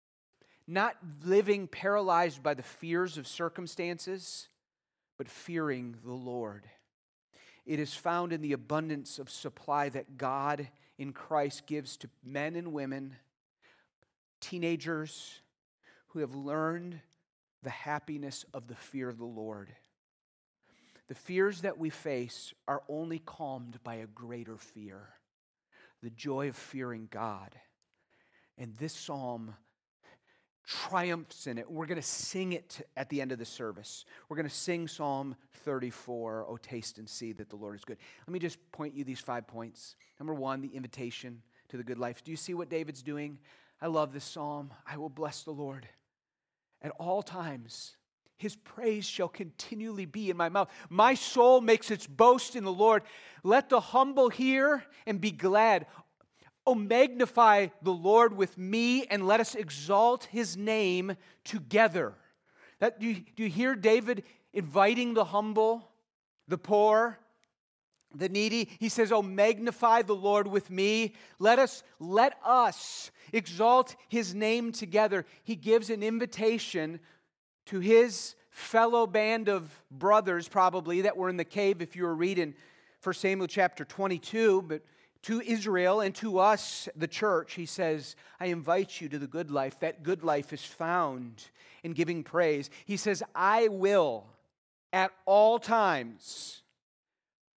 not 0.66 0.96
living 1.24 1.66
paralyzed 1.66 2.42
by 2.42 2.54
the 2.54 2.62
fears 2.62 3.18
of 3.18 3.26
circumstances, 3.26 4.48
but 5.18 5.28
fearing 5.28 5.96
the 6.04 6.12
Lord. 6.12 6.64
It 7.66 7.78
is 7.78 7.94
found 7.94 8.32
in 8.32 8.40
the 8.40 8.52
abundance 8.52 9.18
of 9.18 9.30
supply 9.30 9.88
that 9.90 10.16
God 10.18 10.68
in 10.98 11.12
Christ 11.12 11.66
gives 11.66 11.96
to 11.98 12.10
men 12.24 12.56
and 12.56 12.72
women, 12.72 13.16
teenagers 14.40 15.40
who 16.08 16.20
have 16.20 16.34
learned 16.34 17.00
the 17.62 17.70
happiness 17.70 18.44
of 18.54 18.68
the 18.68 18.74
fear 18.74 19.08
of 19.08 19.18
the 19.18 19.24
Lord. 19.24 19.70
The 21.08 21.14
fears 21.14 21.62
that 21.62 21.78
we 21.78 21.90
face 21.90 22.54
are 22.66 22.82
only 22.88 23.18
calmed 23.18 23.78
by 23.82 23.96
a 23.96 24.06
greater 24.06 24.56
fear 24.56 25.08
the 26.02 26.10
joy 26.10 26.48
of 26.50 26.56
fearing 26.56 27.08
God. 27.10 27.54
And 28.58 28.76
this 28.76 28.92
psalm 28.92 29.54
triumphs 30.66 31.46
in 31.46 31.58
it. 31.58 31.70
We're 31.70 31.86
going 31.86 32.00
to 32.00 32.02
sing 32.02 32.52
it 32.52 32.86
at 32.96 33.08
the 33.08 33.20
end 33.20 33.32
of 33.32 33.38
the 33.38 33.44
service. 33.44 34.04
We're 34.28 34.36
going 34.36 34.48
to 34.48 34.54
sing 34.54 34.88
Psalm 34.88 35.36
34, 35.64 36.46
Oh, 36.48 36.56
taste 36.56 36.98
and 36.98 37.08
see 37.08 37.32
that 37.32 37.50
the 37.50 37.56
Lord 37.56 37.76
is 37.76 37.84
good. 37.84 37.98
Let 38.26 38.32
me 38.32 38.38
just 38.38 38.58
point 38.72 38.94
you 38.94 39.04
these 39.04 39.20
five 39.20 39.46
points. 39.46 39.96
Number 40.18 40.34
one, 40.34 40.60
the 40.60 40.68
invitation 40.68 41.42
to 41.68 41.76
the 41.76 41.84
good 41.84 41.98
life. 41.98 42.24
Do 42.24 42.30
you 42.30 42.36
see 42.36 42.54
what 42.54 42.68
David's 42.68 43.02
doing? 43.02 43.38
I 43.80 43.88
love 43.88 44.12
this 44.12 44.24
psalm. 44.24 44.72
I 44.86 44.96
will 44.96 45.08
bless 45.08 45.42
the 45.42 45.50
Lord 45.50 45.86
at 46.82 46.92
all 46.98 47.22
times. 47.22 47.96
His 48.36 48.56
praise 48.56 49.06
shall 49.06 49.28
continually 49.28 50.06
be 50.06 50.28
in 50.28 50.36
my 50.36 50.48
mouth. 50.48 50.68
My 50.90 51.14
soul 51.14 51.60
makes 51.60 51.90
its 51.90 52.06
boast 52.06 52.56
in 52.56 52.64
the 52.64 52.72
Lord. 52.72 53.02
Let 53.42 53.68
the 53.68 53.80
humble 53.80 54.28
hear 54.28 54.84
and 55.06 55.20
be 55.20 55.30
glad. 55.30 55.86
Oh, 56.66 56.74
magnify 56.74 57.68
the 57.82 57.92
Lord 57.92 58.36
with 58.36 58.56
me 58.56 59.06
and 59.06 59.26
let 59.26 59.40
us 59.40 59.54
exalt 59.54 60.24
his 60.24 60.56
name 60.56 61.16
together. 61.44 62.14
That, 62.78 62.98
do, 62.98 63.06
you, 63.06 63.22
do 63.36 63.42
you 63.42 63.50
hear 63.50 63.74
David 63.74 64.24
inviting 64.52 65.14
the 65.14 65.24
humble, 65.24 65.90
the 66.48 66.56
poor, 66.56 67.18
the 68.14 68.30
needy? 68.30 68.70
He 68.80 68.88
says, 68.88 69.12
Oh, 69.12 69.22
magnify 69.22 70.02
the 70.02 70.14
Lord 70.14 70.46
with 70.46 70.70
me. 70.70 71.14
Let 71.38 71.58
us, 71.58 71.82
let 72.00 72.38
us 72.44 73.10
exalt 73.32 73.94
his 74.08 74.34
name 74.34 74.72
together. 74.72 75.26
He 75.42 75.56
gives 75.56 75.90
an 75.90 76.02
invitation 76.02 77.00
to 77.66 77.80
his 77.80 78.36
fellow 78.48 79.06
band 79.06 79.48
of 79.48 79.70
brothers, 79.90 80.48
probably, 80.48 81.02
that 81.02 81.16
were 81.16 81.28
in 81.28 81.36
the 81.36 81.44
cave 81.44 81.82
if 81.82 81.96
you 81.96 82.04
were 82.04 82.14
reading 82.14 82.54
1 83.02 83.14
Samuel 83.16 83.48
chapter 83.48 83.84
22, 83.84 84.62
but 84.62 84.82
to 85.24 85.40
Israel 85.40 86.00
and 86.00 86.14
to 86.16 86.38
us, 86.38 86.88
the 86.94 87.08
church, 87.08 87.54
he 87.54 87.64
says, 87.64 88.14
I 88.38 88.46
invite 88.46 89.00
you 89.00 89.08
to 89.08 89.18
the 89.18 89.26
good 89.26 89.50
life. 89.50 89.80
That 89.80 90.02
good 90.02 90.22
life 90.22 90.52
is 90.52 90.62
found 90.62 91.48
in 91.82 91.92
giving 91.92 92.22
praise. 92.22 92.68
He 92.84 92.98
says, 92.98 93.22
I 93.34 93.68
will 93.68 94.26
at 94.92 95.12
all 95.24 95.58
times 95.58 96.62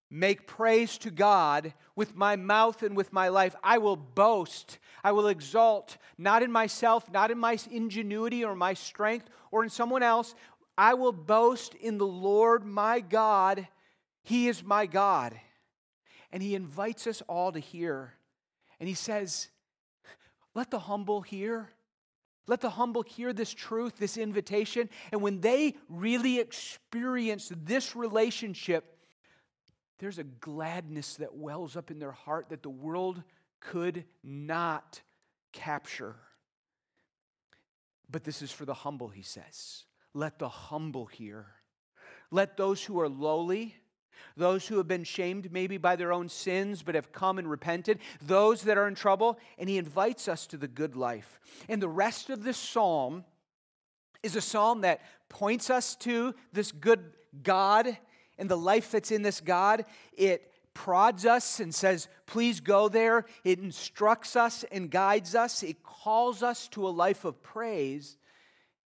make 0.10 0.48
praise 0.48 0.98
to 1.00 1.12
God 1.12 1.74
with 1.94 2.16
my 2.16 2.38
mouth 2.38 2.84
and 2.84 2.96
with 2.96 3.12
my 3.12 3.28
life. 3.28 3.54
I 3.62 3.80
will 3.80 3.98
boast. 3.98 4.80
I 5.04 5.12
will 5.12 5.28
exalt, 5.28 5.98
not 6.18 6.44
in 6.44 6.52
myself, 6.52 7.12
not 7.12 7.32
in 7.32 7.38
my 7.38 7.58
ingenuity 7.70 8.46
or 8.46 8.56
my 8.56 8.76
strength 8.76 9.30
or 9.52 9.66
in 9.66 9.70
someone 9.70 10.04
else. 10.04 10.36
I 10.78 10.94
will 10.94 11.12
boast 11.12 11.76
in 11.76 11.98
the 11.98 12.08
Lord 12.08 12.66
my 12.66 13.02
God. 13.02 13.68
He 14.24 14.48
is 14.48 14.64
my 14.64 14.86
God 14.86 15.38
and 16.32 16.44
he 16.44 16.56
invites 16.56 17.08
us 17.08 17.22
all 17.28 17.52
to 17.52 17.60
hear. 17.60 18.14
And 18.80 18.88
he 18.88 18.96
says, 18.96 19.50
Let 20.54 20.72
the 20.72 20.80
humble 20.80 21.22
hear. 21.22 21.70
Let 22.48 22.62
the 22.62 22.70
humble 22.70 23.02
hear 23.02 23.34
this 23.34 23.54
truth, 23.54 23.98
this 23.98 24.18
invitation. 24.18 24.90
And 25.12 25.22
when 25.22 25.42
they 25.42 25.76
really 25.90 26.40
experience 26.40 27.52
this 27.64 27.96
relationship, 27.96 28.98
there's 30.00 30.18
a 30.18 30.24
gladness 30.24 31.16
that 31.16 31.36
wells 31.36 31.76
up 31.76 31.92
in 31.92 32.00
their 32.00 32.12
heart 32.12 32.50
that 32.50 32.64
the 32.64 32.70
world 32.70 33.22
could 33.60 34.06
not 34.24 35.02
capture. 35.52 36.16
But 38.10 38.24
this 38.24 38.42
is 38.42 38.52
for 38.52 38.64
the 38.66 38.74
humble, 38.74 39.10
he 39.10 39.24
says. 39.24 39.84
Let 40.14 40.40
the 40.40 40.50
humble 40.50 41.08
hear. 41.08 41.48
Let 42.32 42.58
those 42.58 42.84
who 42.84 43.00
are 43.00 43.10
lowly, 43.10 43.76
those 44.36 44.68
who 44.68 44.78
have 44.78 44.88
been 44.88 45.04
shamed 45.04 45.52
maybe 45.52 45.78
by 45.78 45.96
their 45.96 46.14
own 46.14 46.30
sins 46.30 46.84
but 46.84 46.96
have 46.96 47.12
come 47.12 47.38
and 47.38 47.50
repented, 47.50 48.00
those 48.22 48.64
that 48.64 48.78
are 48.78 48.88
in 48.88 48.96
trouble, 48.96 49.40
and 49.58 49.70
he 49.70 49.78
invites 49.78 50.28
us 50.28 50.48
to 50.48 50.58
the 50.58 50.68
good 50.68 50.96
life. 50.96 51.40
And 51.68 51.82
the 51.82 51.90
rest 51.90 52.30
of 52.30 52.44
this 52.44 52.58
psalm 52.58 53.24
is 54.24 54.36
a 54.36 54.42
psalm 54.42 54.82
that 54.82 55.02
points 55.30 55.70
us 55.70 55.96
to 55.98 56.34
this 56.54 56.72
good 56.72 57.04
God 57.44 57.98
and 58.38 58.50
the 58.50 58.58
life 58.58 58.92
that's 58.92 59.12
in 59.12 59.22
this 59.22 59.42
God. 59.42 59.86
It 60.14 60.52
prods 60.74 61.26
us 61.26 61.60
and 61.60 61.74
says, 61.74 62.08
Please 62.26 62.60
go 62.60 62.88
there. 62.88 63.26
It 63.44 63.60
instructs 63.60 64.36
us 64.36 64.64
and 64.72 64.92
guides 64.92 65.34
us. 65.34 65.64
It 65.64 65.84
calls 65.84 66.44
us 66.44 66.68
to 66.70 66.88
a 66.88 66.90
life 66.90 67.26
of 67.26 67.42
praise. 67.42 68.18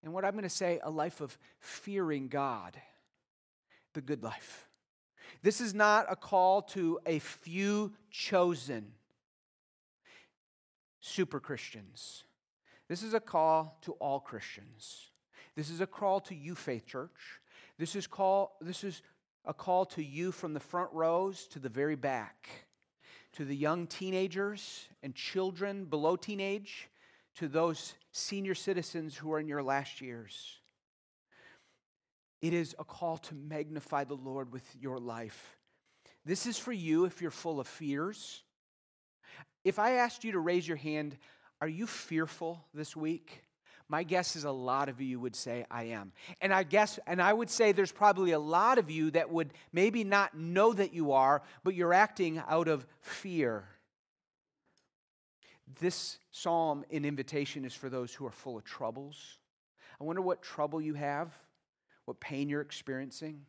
And 0.04 0.14
what 0.14 0.26
I'm 0.26 0.32
going 0.32 0.44
to 0.44 0.50
say, 0.50 0.80
a 0.84 0.90
life 0.90 1.22
of 1.22 1.38
fearing 1.60 2.28
God, 2.28 2.76
the 3.94 4.02
good 4.02 4.24
life. 4.24 4.68
This 5.42 5.62
is 5.62 5.74
not 5.74 6.06
a 6.10 6.16
call 6.16 6.62
to 6.64 7.00
a 7.06 7.20
few 7.20 7.94
chosen 8.10 8.94
super 11.02 11.40
Christians. 11.40 12.24
This 12.88 13.04
is 13.04 13.14
a 13.14 13.20
call 13.20 13.78
to 13.82 13.94
all 13.94 14.20
Christians. 14.20 15.12
This 15.56 15.70
is 15.70 15.82
a 15.82 15.88
call 15.88 16.20
to 16.22 16.36
you, 16.36 16.56
Faith 16.56 16.86
Church. 16.86 17.40
This 17.78 17.96
is, 17.96 18.08
call, 18.08 18.58
this 18.62 18.84
is 18.84 19.02
a 19.46 19.54
call 19.54 19.86
to 19.88 20.04
you 20.04 20.32
from 20.32 20.54
the 20.54 20.60
front 20.60 20.92
rows 20.94 21.48
to 21.48 21.60
the 21.60 21.70
very 21.70 21.96
back, 21.96 22.50
to 23.34 23.44
the 23.44 23.56
young 23.56 23.88
teenagers 23.88 24.88
and 25.04 25.16
children 25.16 25.86
below 25.86 26.16
teenage, 26.16 26.90
to 27.36 27.48
those 27.48 27.96
senior 28.12 28.56
citizens 28.56 29.16
who 29.16 29.32
are 29.34 29.40
in 29.40 29.48
your 29.48 29.64
last 29.64 30.02
years. 30.02 30.61
It 32.42 32.54
is 32.54 32.76
a 32.80 32.84
call 32.84 33.18
to 33.18 33.36
magnify 33.36 34.06
the 34.06 34.16
Lord 34.16 34.52
with 34.52 34.66
your 34.80 34.98
life. 34.98 35.58
This 36.26 36.46
is 36.46 36.58
for 36.58 36.72
you 36.72 37.06
if 37.06 37.22
you're 37.22 37.32
full 37.32 37.60
of 37.60 37.68
fears. 37.68 38.44
If 39.64 39.78
I 39.78 39.94
asked 39.94 40.24
you 40.24 40.32
to 40.32 40.40
raise 40.40 40.68
your 40.68 40.78
hand, 40.78 41.18
are 41.62 41.68
you 41.68 41.86
fearful 41.86 42.66
this 42.74 42.96
week? 42.96 43.44
My 43.88 44.04
guess 44.04 44.36
is 44.36 44.44
a 44.44 44.52
lot 44.52 44.90
of 44.90 45.02
you 45.02 45.20
would 45.20 45.36
say, 45.36 45.66
I 45.70 45.84
am. 45.84 46.14
And 46.40 46.54
I 46.54 46.64
guess, 46.64 46.98
and 47.06 47.22
I 47.22 47.34
would 47.34 47.50
say 47.50 47.72
there's 47.72 47.92
probably 47.92 48.32
a 48.32 48.40
lot 48.40 48.78
of 48.78 48.90
you 48.90 49.12
that 49.12 49.30
would 49.30 49.54
maybe 49.72 50.04
not 50.04 50.36
know 50.36 50.74
that 50.74 50.94
you 50.94 51.12
are, 51.12 51.44
but 51.64 51.76
you're 51.76 51.94
acting 51.94 52.42
out 52.48 52.68
of 52.68 52.88
fear. 53.02 53.66
This 55.80 56.18
psalm 56.32 56.86
in 56.90 57.06
invitation 57.06 57.66
is 57.66 57.74
for 57.74 57.90
those 57.90 58.14
who 58.14 58.26
are 58.26 58.32
full 58.32 58.58
of 58.58 58.64
troubles. 58.64 59.38
I 60.00 60.04
wonder 60.06 60.22
what 60.22 60.42
trouble 60.42 60.82
you 60.82 60.96
have 60.96 61.34
what 62.06 62.20
pain 62.20 62.50
you're 62.50 62.62
experiencing. 62.62 63.46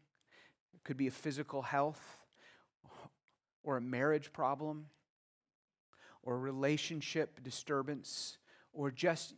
It 0.75 0.85
could 0.85 0.97
be 0.97 1.07
a 1.07 1.13
physical 1.13 1.63
health 1.63 2.19
or 3.63 3.77
a 3.77 3.81
marriage 3.81 4.33
problem 4.33 4.87
or 6.23 6.35
a 6.35 6.39
relationship 6.39 7.43
disturbance 7.43 8.39
or 8.73 8.91
just 8.91 9.35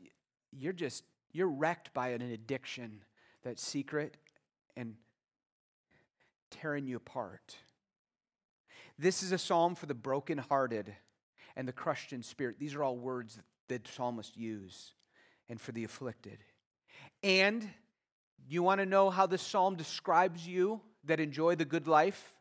you're 0.52 0.72
just 0.72 1.04
you're 1.32 1.48
wrecked 1.48 1.92
by 1.92 2.08
an 2.10 2.22
addiction 2.22 3.02
that's 3.42 3.62
secret 3.62 4.16
and 4.76 4.94
tearing 6.50 6.86
you 6.86 6.96
apart. 6.96 7.56
This 8.98 9.22
is 9.22 9.32
a 9.32 9.38
psalm 9.38 9.74
for 9.74 9.86
the 9.86 9.94
brokenhearted 9.94 10.94
and 11.56 11.66
the 11.66 11.72
crushed 11.72 12.12
in 12.12 12.22
spirit. 12.22 12.58
These 12.58 12.74
are 12.74 12.84
all 12.84 12.96
words 12.96 13.38
that 13.68 13.84
the 13.84 13.90
psalmist 13.90 14.36
use 14.36 14.92
and 15.48 15.60
for 15.60 15.72
the 15.72 15.84
afflicted. 15.84 16.38
And 17.22 17.68
you 18.48 18.62
want 18.62 18.80
to 18.80 18.86
know 18.86 19.10
how 19.10 19.26
this 19.26 19.42
psalm 19.42 19.76
describes 19.76 20.46
you 20.46 20.80
that 21.04 21.20
enjoy 21.20 21.54
the 21.54 21.64
good 21.64 21.86
life? 21.86 22.34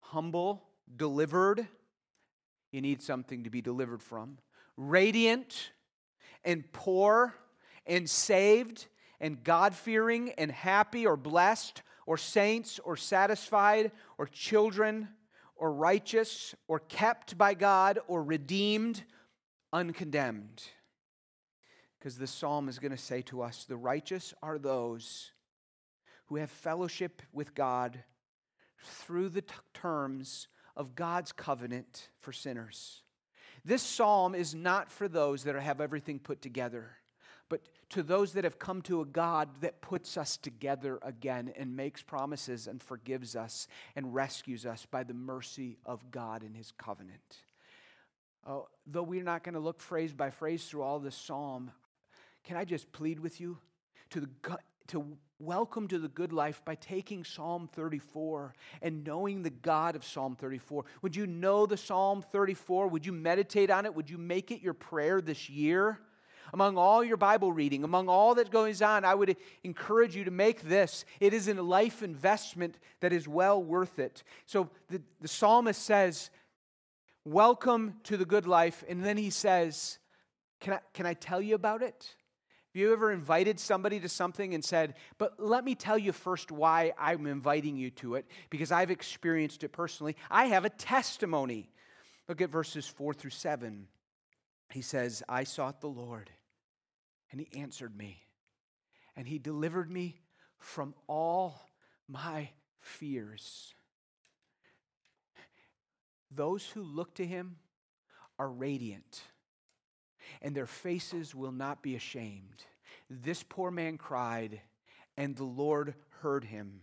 Humble, 0.00 0.62
delivered. 0.96 1.66
You 2.72 2.80
need 2.80 3.02
something 3.02 3.44
to 3.44 3.50
be 3.50 3.60
delivered 3.60 4.02
from. 4.02 4.38
Radiant 4.76 5.70
and 6.44 6.70
poor 6.72 7.34
and 7.86 8.08
saved 8.08 8.86
and 9.20 9.42
God 9.44 9.74
fearing 9.74 10.32
and 10.32 10.50
happy 10.50 11.06
or 11.06 11.16
blessed 11.16 11.82
or 12.06 12.16
saints 12.16 12.78
or 12.78 12.96
satisfied 12.96 13.92
or 14.18 14.26
children 14.26 15.08
or 15.56 15.72
righteous 15.72 16.54
or 16.68 16.80
kept 16.80 17.38
by 17.38 17.54
God 17.54 17.98
or 18.08 18.22
redeemed, 18.22 19.04
uncondemned. 19.72 20.62
Because 21.98 22.18
the 22.18 22.26
psalm 22.26 22.68
is 22.68 22.78
going 22.78 22.92
to 22.92 22.98
say 22.98 23.22
to 23.22 23.42
us 23.42 23.64
the 23.64 23.76
righteous 23.76 24.34
are 24.42 24.58
those 24.58 25.30
who 26.26 26.36
have 26.36 26.50
fellowship 26.50 27.22
with 27.32 27.54
God 27.54 28.02
through 28.82 29.30
the 29.30 29.42
t- 29.42 29.54
terms 29.72 30.48
of 30.76 30.94
God's 30.94 31.32
covenant 31.32 32.08
for 32.20 32.32
sinners. 32.32 33.02
This 33.64 33.82
psalm 33.82 34.34
is 34.34 34.54
not 34.54 34.90
for 34.90 35.08
those 35.08 35.44
that 35.44 35.54
have 35.54 35.80
everything 35.80 36.18
put 36.18 36.42
together, 36.42 36.96
but 37.48 37.62
to 37.90 38.02
those 38.02 38.32
that 38.32 38.44
have 38.44 38.58
come 38.58 38.82
to 38.82 39.00
a 39.00 39.06
God 39.06 39.48
that 39.60 39.80
puts 39.80 40.16
us 40.16 40.36
together 40.36 40.98
again 41.02 41.52
and 41.56 41.76
makes 41.76 42.02
promises 42.02 42.66
and 42.66 42.82
forgives 42.82 43.36
us 43.36 43.68
and 43.94 44.14
rescues 44.14 44.66
us 44.66 44.86
by 44.90 45.04
the 45.04 45.14
mercy 45.14 45.78
of 45.86 46.10
God 46.10 46.42
in 46.42 46.54
his 46.54 46.72
covenant. 46.72 47.38
Oh, 48.46 48.68
though 48.86 49.02
we're 49.02 49.22
not 49.22 49.44
going 49.44 49.54
to 49.54 49.60
look 49.60 49.80
phrase 49.80 50.12
by 50.12 50.30
phrase 50.30 50.66
through 50.66 50.82
all 50.82 50.98
this 50.98 51.16
psalm, 51.16 51.70
can 52.44 52.56
I 52.58 52.64
just 52.64 52.92
plead 52.92 53.20
with 53.20 53.40
you 53.40 53.58
to, 54.10 54.20
the, 54.20 54.28
to 54.88 55.04
welcome 55.38 55.88
to 55.88 55.98
the 55.98 56.08
good 56.08 56.32
life 56.32 56.62
by 56.64 56.74
taking 56.74 57.24
Psalm 57.24 57.68
34 57.72 58.54
and 58.82 59.04
knowing 59.04 59.42
the 59.42 59.50
God 59.50 59.96
of 59.96 60.04
Psalm 60.04 60.36
34? 60.36 60.84
Would 61.02 61.16
you 61.16 61.26
know 61.26 61.66
the 61.66 61.76
Psalm 61.76 62.22
34? 62.22 62.88
Would 62.88 63.06
you 63.06 63.12
meditate 63.12 63.70
on 63.70 63.86
it? 63.86 63.94
Would 63.94 64.10
you 64.10 64.18
make 64.18 64.50
it 64.50 64.60
your 64.60 64.74
prayer 64.74 65.20
this 65.20 65.48
year? 65.48 65.98
Among 66.52 66.76
all 66.76 67.02
your 67.02 67.16
Bible 67.16 67.52
reading, 67.52 67.84
among 67.84 68.08
all 68.08 68.34
that 68.36 68.50
goes 68.50 68.82
on, 68.82 69.04
I 69.04 69.14
would 69.14 69.36
encourage 69.64 70.14
you 70.14 70.24
to 70.24 70.30
make 70.30 70.62
this. 70.62 71.04
It 71.18 71.32
is 71.32 71.48
a 71.48 71.54
life 71.54 72.02
investment 72.02 72.78
that 73.00 73.12
is 73.12 73.26
well 73.26 73.62
worth 73.62 73.98
it. 73.98 74.22
So 74.46 74.70
the, 74.88 75.02
the 75.20 75.28
psalmist 75.28 75.82
says, 75.82 76.30
Welcome 77.26 77.94
to 78.04 78.18
the 78.18 78.26
good 78.26 78.46
life. 78.46 78.84
And 78.86 79.02
then 79.02 79.16
he 79.16 79.30
says, 79.30 79.98
Can 80.60 80.74
I, 80.74 80.80
can 80.92 81.06
I 81.06 81.14
tell 81.14 81.40
you 81.40 81.54
about 81.54 81.82
it? 81.82 82.14
Have 82.74 82.80
you 82.80 82.92
ever 82.92 83.12
invited 83.12 83.60
somebody 83.60 84.00
to 84.00 84.08
something 84.08 84.52
and 84.52 84.64
said, 84.64 84.94
But 85.16 85.38
let 85.38 85.64
me 85.64 85.76
tell 85.76 85.96
you 85.96 86.10
first 86.10 86.50
why 86.50 86.92
I'm 86.98 87.24
inviting 87.28 87.76
you 87.76 87.90
to 87.90 88.16
it, 88.16 88.26
because 88.50 88.72
I've 88.72 88.90
experienced 88.90 89.62
it 89.62 89.68
personally. 89.68 90.16
I 90.28 90.46
have 90.46 90.64
a 90.64 90.70
testimony. 90.70 91.70
Look 92.28 92.40
at 92.40 92.50
verses 92.50 92.84
4 92.84 93.14
through 93.14 93.30
7. 93.30 93.86
He 94.70 94.82
says, 94.82 95.22
I 95.28 95.44
sought 95.44 95.80
the 95.80 95.86
Lord, 95.86 96.30
and 97.30 97.40
he 97.40 97.60
answered 97.60 97.96
me, 97.96 98.24
and 99.14 99.28
he 99.28 99.38
delivered 99.38 99.88
me 99.88 100.16
from 100.58 100.94
all 101.06 101.70
my 102.08 102.48
fears. 102.80 103.72
Those 106.28 106.66
who 106.66 106.82
look 106.82 107.14
to 107.14 107.24
him 107.24 107.54
are 108.36 108.50
radiant 108.50 109.22
and 110.42 110.54
their 110.54 110.66
faces 110.66 111.34
will 111.34 111.52
not 111.52 111.82
be 111.82 111.94
ashamed. 111.96 112.64
This 113.10 113.42
poor 113.42 113.70
man 113.70 113.98
cried, 113.98 114.60
and 115.16 115.36
the 115.36 115.44
Lord 115.44 115.94
heard 116.20 116.44
him 116.44 116.80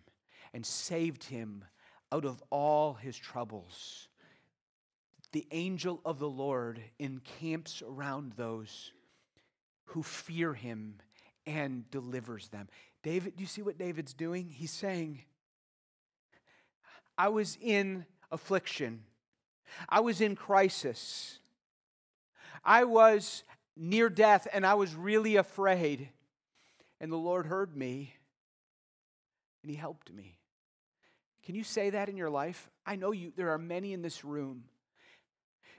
and 0.53 0.65
saved 0.65 1.25
him 1.25 1.65
out 2.11 2.25
of 2.25 2.43
all 2.49 2.93
his 2.93 3.17
troubles. 3.17 4.07
The 5.31 5.47
angel 5.51 6.01
of 6.03 6.19
the 6.19 6.29
Lord 6.29 6.81
encamps 6.99 7.81
around 7.81 8.33
those 8.33 8.91
who 9.85 10.03
fear 10.03 10.53
him 10.53 10.95
and 11.45 11.89
delivers 11.89 12.49
them. 12.49 12.67
David, 13.03 13.35
do 13.35 13.41
you 13.41 13.47
see 13.47 13.61
what 13.61 13.77
David's 13.77 14.13
doing? 14.13 14.49
He's 14.49 14.71
saying, 14.71 15.21
I 17.17 17.29
was 17.29 17.57
in 17.61 18.05
affliction, 18.31 19.03
I 19.87 20.01
was 20.01 20.21
in 20.21 20.35
crisis. 20.35 21.39
I 22.63 22.83
was 22.83 23.43
near 23.75 24.09
death 24.09 24.47
and 24.53 24.65
I 24.65 24.75
was 24.75 24.93
really 24.95 25.35
afraid. 25.35 26.09
And 26.99 27.11
the 27.11 27.17
Lord 27.17 27.47
heard 27.47 27.75
me 27.75 28.13
and 29.63 29.71
He 29.71 29.77
helped 29.77 30.11
me. 30.11 30.37
Can 31.43 31.55
you 31.55 31.63
say 31.63 31.89
that 31.89 32.09
in 32.09 32.17
your 32.17 32.29
life? 32.29 32.69
I 32.85 32.95
know 32.95 33.11
you, 33.11 33.31
there 33.35 33.49
are 33.51 33.57
many 33.57 33.93
in 33.93 34.01
this 34.01 34.23
room. 34.23 34.65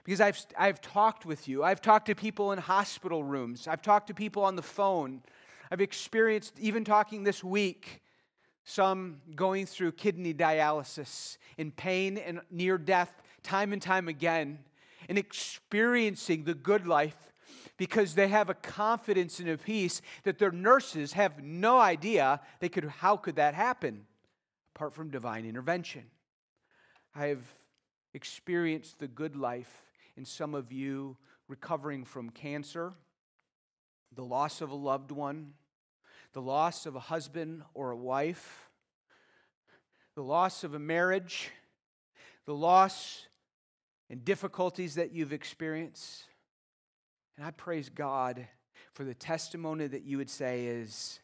Because 0.03 0.19
I've, 0.19 0.45
I've 0.57 0.81
talked 0.81 1.25
with 1.25 1.47
you. 1.47 1.63
I've 1.63 1.81
talked 1.81 2.07
to 2.07 2.15
people 2.15 2.51
in 2.51 2.59
hospital 2.59 3.23
rooms. 3.23 3.67
I've 3.69 3.81
talked 3.81 4.07
to 4.07 4.13
people 4.13 4.43
on 4.43 4.57
the 4.57 4.61
phone. 4.61 5.21
I've 5.71 5.79
experienced, 5.79 6.59
even 6.59 6.83
talking 6.83 7.23
this 7.23 7.41
week, 7.41 8.01
some 8.65 9.21
going 9.33 9.65
through 9.65 9.93
kidney 9.93 10.33
dialysis 10.33 11.37
in 11.57 11.71
pain 11.71 12.17
and 12.17 12.41
near 12.51 12.77
death 12.77 13.21
time 13.43 13.71
and 13.71 13.81
time 13.81 14.09
again 14.09 14.59
and 15.09 15.17
experiencing 15.17 16.43
the 16.43 16.53
good 16.53 16.87
life 16.87 17.33
because 17.77 18.15
they 18.15 18.27
have 18.27 18.49
a 18.49 18.53
confidence 18.53 19.39
and 19.39 19.49
a 19.49 19.57
peace 19.57 20.01
that 20.23 20.37
their 20.37 20.51
nurses 20.51 21.13
have 21.13 21.43
no 21.43 21.79
idea 21.79 22.39
they 22.59 22.69
could 22.69 22.85
how 22.85 23.17
could 23.17 23.35
that 23.35 23.53
happen 23.53 24.05
apart 24.75 24.93
from 24.93 25.09
divine 25.09 25.45
intervention. 25.45 26.03
I 27.15 27.27
have 27.27 27.43
experienced 28.13 28.99
the 28.99 29.07
good 29.07 29.35
life 29.35 29.83
in 30.15 30.25
some 30.25 30.53
of 30.53 30.71
you 30.71 31.17
recovering 31.47 32.05
from 32.05 32.29
cancer 32.29 32.93
the 34.15 34.23
loss 34.23 34.61
of 34.61 34.69
a 34.69 34.75
loved 34.75 35.11
one 35.11 35.53
the 36.33 36.41
loss 36.41 36.85
of 36.85 36.95
a 36.95 36.99
husband 36.99 37.63
or 37.73 37.91
a 37.91 37.97
wife 37.97 38.69
the 40.15 40.23
loss 40.23 40.63
of 40.63 40.73
a 40.73 40.79
marriage 40.79 41.49
the 42.45 42.53
loss 42.53 43.25
and 44.09 44.23
difficulties 44.23 44.95
that 44.95 45.11
you've 45.11 45.33
experienced. 45.33 46.23
And 47.37 47.45
I 47.45 47.51
praise 47.51 47.89
God 47.89 48.47
for 48.93 49.03
the 49.03 49.13
testimony 49.13 49.87
that 49.87 50.03
you 50.03 50.17
would 50.17 50.29
say 50.29 50.65
is, 50.65 51.19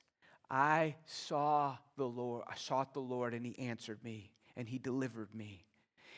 I 0.50 0.96
saw 1.06 1.78
the 1.98 2.08
Lord, 2.08 2.44
I 2.50 2.56
sought 2.56 2.94
the 2.94 3.00
Lord, 3.00 3.34
and 3.34 3.46
he 3.46 3.58
answered 3.60 4.04
me, 4.04 4.32
and 4.58 4.68
he 4.68 4.80
delivered 4.80 5.34
me. 5.36 5.66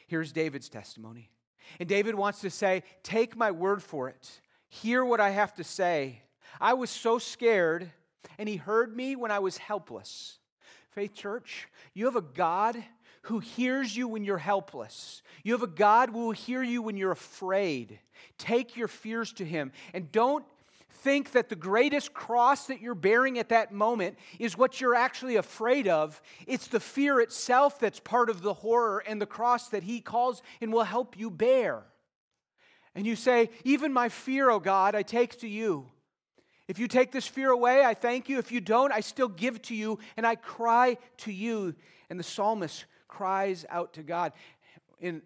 Here's 0.08 0.32
David's 0.32 0.70
testimony. 0.70 1.30
And 1.80 1.88
David 1.88 2.16
wants 2.16 2.42
to 2.42 2.50
say, 2.50 2.84
Take 3.04 3.36
my 3.36 3.52
word 3.52 3.84
for 3.84 4.10
it. 4.10 4.42
Hear 4.70 5.04
what 5.04 5.20
I 5.20 5.32
have 5.32 5.54
to 5.56 5.64
say. 5.64 6.22
I 6.60 6.74
was 6.74 6.90
so 6.90 7.18
scared, 7.20 7.92
and 8.38 8.48
he 8.48 8.56
heard 8.56 8.96
me 8.96 9.16
when 9.16 9.32
I 9.32 9.40
was 9.40 9.58
helpless. 9.58 10.40
Faith 10.92 11.14
Church, 11.14 11.68
you 11.94 12.06
have 12.06 12.16
a 12.16 12.22
God 12.22 12.82
who 13.24 13.40
hears 13.40 13.96
you 13.96 14.08
when 14.08 14.24
you're 14.24 14.38
helpless. 14.38 15.22
You 15.44 15.54
have 15.54 15.64
a 15.64 15.68
God 15.68 16.10
who 16.10 16.26
will 16.26 16.32
hear 16.32 16.64
you 16.64 16.82
when 16.82 16.98
you're 16.98 17.12
afraid. 17.12 18.00
Take 18.38 18.76
your 18.76 18.88
fears 18.88 19.32
to 19.34 19.46
Him 19.46 19.72
and 19.94 20.12
don't 20.12 20.46
think 20.90 21.32
that 21.32 21.50
the 21.50 21.56
greatest 21.56 22.14
cross 22.14 22.68
that 22.68 22.82
you're 22.82 22.96
bearing 22.96 23.40
at 23.40 23.50
that 23.50 23.72
moment 23.72 24.18
is 24.40 24.58
what 24.58 24.80
you're 24.80 24.96
actually 24.96 25.36
afraid 25.36 25.88
of. 25.88 26.22
It's 26.48 26.68
the 26.68 26.80
fear 26.80 27.20
itself 27.20 27.80
that's 27.80 28.00
part 28.00 28.30
of 28.30 28.42
the 28.42 28.54
horror 28.54 29.04
and 29.08 29.22
the 29.22 29.26
cross 29.26 29.70
that 29.70 29.84
He 29.84 30.00
calls 30.00 30.42
and 30.60 30.72
will 30.72 30.84
help 30.84 31.18
you 31.18 31.30
bear. 31.30 31.84
And 32.96 33.06
you 33.06 33.16
say, 33.16 33.50
Even 33.64 33.94
my 33.94 34.10
fear, 34.10 34.50
O 34.50 34.56
oh 34.56 34.60
God, 34.60 34.96
I 34.96 35.04
take 35.04 35.40
to 35.40 35.48
you. 35.48 35.88
If 36.68 36.80
you 36.80 36.88
take 36.88 37.12
this 37.12 37.28
fear 37.28 37.52
away, 37.52 37.84
I 37.84 37.94
thank 37.94 38.30
you. 38.30 38.38
If 38.38 38.52
you 38.52 38.62
don't, 38.62 38.94
I 38.94 39.02
still 39.02 39.28
give 39.28 39.62
to 39.64 39.76
you 39.76 40.00
and 40.16 40.26
I 40.26 40.36
cry 40.36 40.98
to 41.18 41.32
you. 41.32 41.76
And 42.10 42.20
the 42.20 42.24
psalmist 42.24 42.86
cries 43.12 43.66
out 43.70 43.94
to 43.94 44.02
God. 44.02 44.34
In 45.00 45.22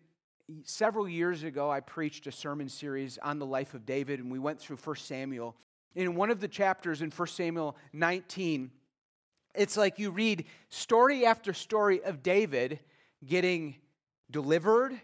several 0.64 1.08
years 1.08 1.44
ago, 1.44 1.72
I 1.72 1.80
preached 1.80 2.28
a 2.28 2.32
sermon 2.32 2.68
series 2.68 3.18
on 3.20 3.40
the 3.40 3.46
life 3.46 3.74
of 3.74 3.86
David, 3.86 4.20
and 4.20 4.30
we 4.30 4.40
went 4.40 4.60
through 4.60 4.78
1 4.78 4.96
Samuel. 4.98 5.56
In 5.96 6.16
one 6.16 6.30
of 6.30 6.42
the 6.42 6.50
chapters 6.50 7.02
in 7.02 7.12
1 7.12 7.28
Samuel 7.30 7.78
19, 7.94 8.72
it's 9.54 9.78
like 9.78 9.98
you 9.98 10.12
read 10.12 10.46
story 10.68 11.26
after 11.26 11.54
story 11.54 12.04
of 12.04 12.22
David 12.22 12.80
getting 13.26 13.76
delivered 14.30 15.00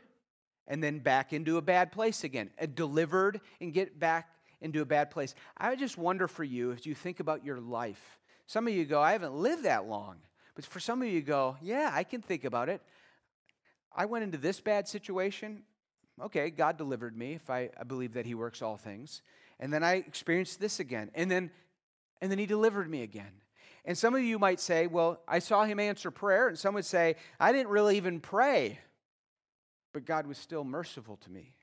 and 0.67 0.83
then 0.83 0.99
back 0.99 1.31
into 1.31 1.57
a 1.57 1.61
bad 1.61 1.91
place 1.91 2.23
again, 2.23 2.49
a 2.57 2.67
delivered 2.67 3.39
and 3.61 3.73
get 3.73 3.99
back 3.99 4.29
into 4.59 4.81
a 4.81 4.85
bad 4.85 5.11
place. 5.11 5.33
I 5.57 5.75
just 5.75 5.97
wonder 5.97 6.27
for 6.27 6.43
you, 6.43 6.73
as 6.73 6.85
you 6.85 6.93
think 6.93 7.19
about 7.19 7.45
your 7.45 7.59
life, 7.59 8.19
some 8.47 8.67
of 8.67 8.73
you 8.73 8.85
go, 8.85 9.01
I 9.01 9.13
haven't 9.13 9.35
lived 9.35 9.63
that 9.63 9.87
long. 9.87 10.17
But 10.55 10.65
for 10.65 10.79
some 10.79 11.01
of 11.01 11.07
you, 11.07 11.21
go, 11.21 11.57
yeah, 11.61 11.91
I 11.93 12.03
can 12.03 12.21
think 12.21 12.43
about 12.43 12.69
it. 12.69 12.81
I 13.95 14.05
went 14.05 14.23
into 14.23 14.37
this 14.37 14.59
bad 14.59 14.87
situation. 14.87 15.63
Okay, 16.21 16.49
God 16.49 16.77
delivered 16.77 17.17
me 17.17 17.33
if 17.33 17.49
I, 17.49 17.69
I 17.79 17.83
believe 17.83 18.13
that 18.13 18.25
He 18.25 18.35
works 18.35 18.61
all 18.61 18.77
things. 18.77 19.21
And 19.59 19.71
then 19.71 19.83
I 19.83 19.95
experienced 19.95 20.59
this 20.59 20.79
again. 20.79 21.11
And 21.15 21.29
then, 21.29 21.51
and 22.21 22.31
then 22.31 22.39
He 22.39 22.45
delivered 22.45 22.89
me 22.89 23.03
again. 23.03 23.31
And 23.85 23.97
some 23.97 24.13
of 24.13 24.21
you 24.21 24.37
might 24.37 24.59
say, 24.59 24.87
well, 24.87 25.21
I 25.27 25.39
saw 25.39 25.63
Him 25.63 25.79
answer 25.79 26.11
prayer. 26.11 26.47
And 26.47 26.57
some 26.57 26.73
would 26.75 26.85
say, 26.85 27.15
I 27.39 27.51
didn't 27.51 27.69
really 27.69 27.97
even 27.97 28.19
pray, 28.19 28.79
but 29.93 30.05
God 30.05 30.27
was 30.27 30.37
still 30.37 30.63
merciful 30.63 31.17
to 31.17 31.31
me. 31.31 31.53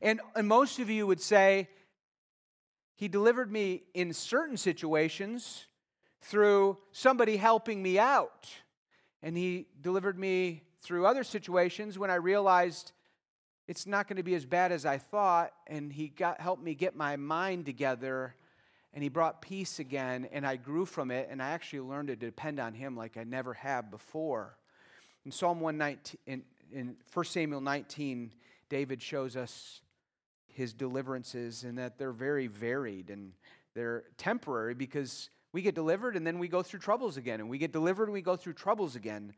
And, 0.00 0.20
and 0.34 0.46
most 0.46 0.78
of 0.78 0.88
you 0.90 1.06
would 1.06 1.20
say, 1.20 1.68
He 2.94 3.08
delivered 3.08 3.50
me 3.50 3.82
in 3.94 4.12
certain 4.12 4.56
situations 4.56 5.66
through 6.24 6.78
somebody 6.92 7.36
helping 7.36 7.82
me 7.82 7.98
out. 7.98 8.48
And 9.22 9.36
He 9.36 9.66
delivered 9.80 10.18
me 10.18 10.62
through 10.80 11.06
other 11.06 11.24
situations 11.24 11.98
when 11.98 12.10
I 12.10 12.16
realized 12.16 12.92
it's 13.66 13.86
not 13.86 14.08
going 14.08 14.16
to 14.16 14.22
be 14.22 14.34
as 14.34 14.44
bad 14.44 14.72
as 14.72 14.84
I 14.84 14.98
thought. 14.98 15.52
And 15.66 15.92
He 15.92 16.08
got, 16.08 16.40
helped 16.40 16.62
me 16.62 16.74
get 16.74 16.96
my 16.96 17.16
mind 17.16 17.66
together 17.66 18.34
and 18.92 19.02
He 19.02 19.08
brought 19.08 19.42
peace 19.42 19.78
again. 19.78 20.28
And 20.32 20.46
I 20.46 20.56
grew 20.56 20.86
from 20.86 21.10
it. 21.10 21.28
And 21.30 21.42
I 21.42 21.50
actually 21.50 21.80
learned 21.80 22.08
to 22.08 22.16
depend 22.16 22.58
on 22.58 22.74
Him 22.74 22.96
like 22.96 23.16
I 23.16 23.24
never 23.24 23.54
have 23.54 23.90
before. 23.90 24.56
In 25.24 25.30
Psalm 25.32 25.60
119, 25.60 26.18
in, 26.26 26.42
in 26.72 26.96
1 27.12 27.24
Samuel 27.24 27.60
19, 27.60 28.32
David 28.68 29.00
shows 29.00 29.36
us 29.36 29.80
his 30.48 30.72
deliverances 30.72 31.64
and 31.64 31.78
that 31.78 31.98
they're 31.98 32.12
very 32.12 32.46
varied 32.46 33.10
and 33.10 33.32
they're 33.74 34.04
temporary 34.16 34.74
because 34.74 35.30
we 35.54 35.62
get 35.62 35.76
delivered 35.76 36.16
and 36.16 36.26
then 36.26 36.40
we 36.40 36.48
go 36.48 36.64
through 36.64 36.80
troubles 36.80 37.16
again, 37.16 37.38
and 37.38 37.48
we 37.48 37.58
get 37.58 37.70
delivered 37.70 38.04
and 38.04 38.12
we 38.12 38.22
go 38.22 38.34
through 38.34 38.54
troubles 38.54 38.96
again, 38.96 39.32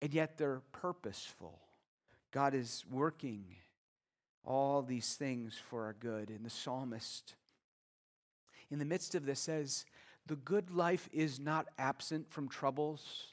and 0.00 0.14
yet 0.14 0.38
they're 0.38 0.62
purposeful. 0.72 1.58
God 2.32 2.54
is 2.54 2.86
working 2.90 3.44
all 4.46 4.80
these 4.80 5.14
things 5.14 5.54
for 5.68 5.84
our 5.84 5.92
good. 5.92 6.30
And 6.30 6.42
the 6.42 6.48
psalmist, 6.48 7.34
in 8.70 8.78
the 8.78 8.86
midst 8.86 9.14
of 9.14 9.26
this, 9.26 9.40
says, 9.40 9.84
The 10.26 10.36
good 10.36 10.70
life 10.70 11.06
is 11.12 11.38
not 11.38 11.68
absent 11.78 12.30
from 12.30 12.48
troubles, 12.48 13.26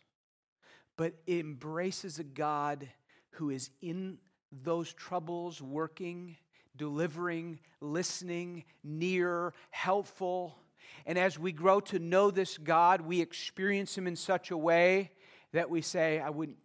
but 0.98 1.14
it 1.26 1.40
embraces 1.40 2.20
a 2.20 2.26
God 2.26 2.86
who 3.32 3.50
is 3.50 3.70
in 3.82 4.18
those 4.52 4.92
troubles 4.92 5.62
working 5.62 6.36
delivering, 6.80 7.60
listening, 7.82 8.64
near, 8.84 9.54
helpful. 9.70 10.58
And 11.06 11.18
as 11.18 11.40
we 11.40 11.52
grow 11.52 11.80
to 11.82 12.00
know 12.00 12.32
this 12.32 12.58
God, 12.58 13.02
we 13.02 13.22
experience 13.22 13.98
Him 13.98 14.08
in 14.08 14.16
such 14.16 14.52
a 14.52 14.58
way 14.58 15.12
that 15.54 15.70
we 15.70 15.82
say, 15.82 16.20
I 16.20 16.30
wouldn't, 16.30 16.58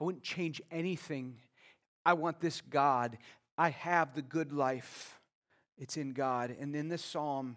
I 0.00 0.04
wouldn't 0.04 0.24
change 0.24 0.62
anything. 0.70 1.36
I 2.04 2.14
want 2.14 2.40
this 2.40 2.60
God. 2.60 3.18
I 3.56 3.70
have 3.70 4.14
the 4.14 4.22
good 4.22 4.52
life. 4.52 5.18
It's 5.78 5.96
in 5.96 6.12
God. 6.12 6.54
And 6.58 6.74
in 6.74 6.88
this 6.88 7.04
psalm, 7.04 7.56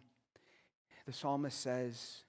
the 1.06 1.14
psalmist 1.14 1.60
says, 1.60 2.24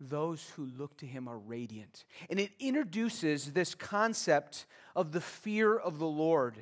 those 0.00 0.48
who 0.50 0.70
look 0.78 0.96
to 0.98 1.06
him 1.06 1.28
are 1.28 1.38
radiant. 1.38 2.04
And 2.30 2.38
it 2.38 2.52
introduces 2.60 3.52
this 3.52 3.74
concept 3.74 4.66
of 4.94 5.12
the 5.12 5.20
fear 5.20 5.76
of 5.76 5.98
the 5.98 6.06
Lord. 6.06 6.56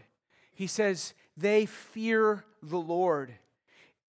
He 0.55 0.67
says, 0.67 1.13
they 1.37 1.67
fear 1.67 2.45
the 2.63 2.79
Lord. 2.79 3.35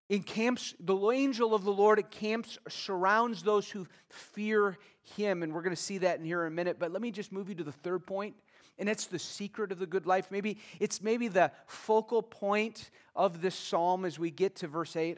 Encamps, 0.09 0.73
the 0.79 0.97
angel 1.11 1.53
of 1.53 1.63
the 1.63 1.71
Lord 1.71 1.99
encamps, 1.99 2.57
surrounds 2.69 3.43
those 3.43 3.69
who 3.69 3.87
fear 4.09 4.77
him. 5.15 5.43
And 5.43 5.53
we're 5.53 5.61
going 5.61 5.75
to 5.75 5.81
see 5.81 5.97
that 5.99 6.19
in 6.19 6.25
here 6.25 6.41
in 6.45 6.47
a 6.47 6.55
minute. 6.55 6.77
But 6.79 6.91
let 6.91 7.01
me 7.01 7.11
just 7.11 7.31
move 7.31 7.49
you 7.49 7.55
to 7.55 7.63
the 7.63 7.71
third 7.71 8.05
point, 8.05 8.35
and 8.77 8.87
it's 8.87 9.07
the 9.07 9.19
secret 9.19 9.71
of 9.71 9.79
the 9.79 9.85
good 9.85 10.05
life. 10.05 10.27
Maybe 10.31 10.57
it's 10.79 11.01
maybe 11.01 11.27
the 11.27 11.51
focal 11.65 12.21
point 12.21 12.89
of 13.15 13.41
this 13.41 13.55
psalm 13.55 14.05
as 14.05 14.17
we 14.17 14.31
get 14.31 14.55
to 14.57 14.67
verse 14.67 14.95
8. 14.95 15.17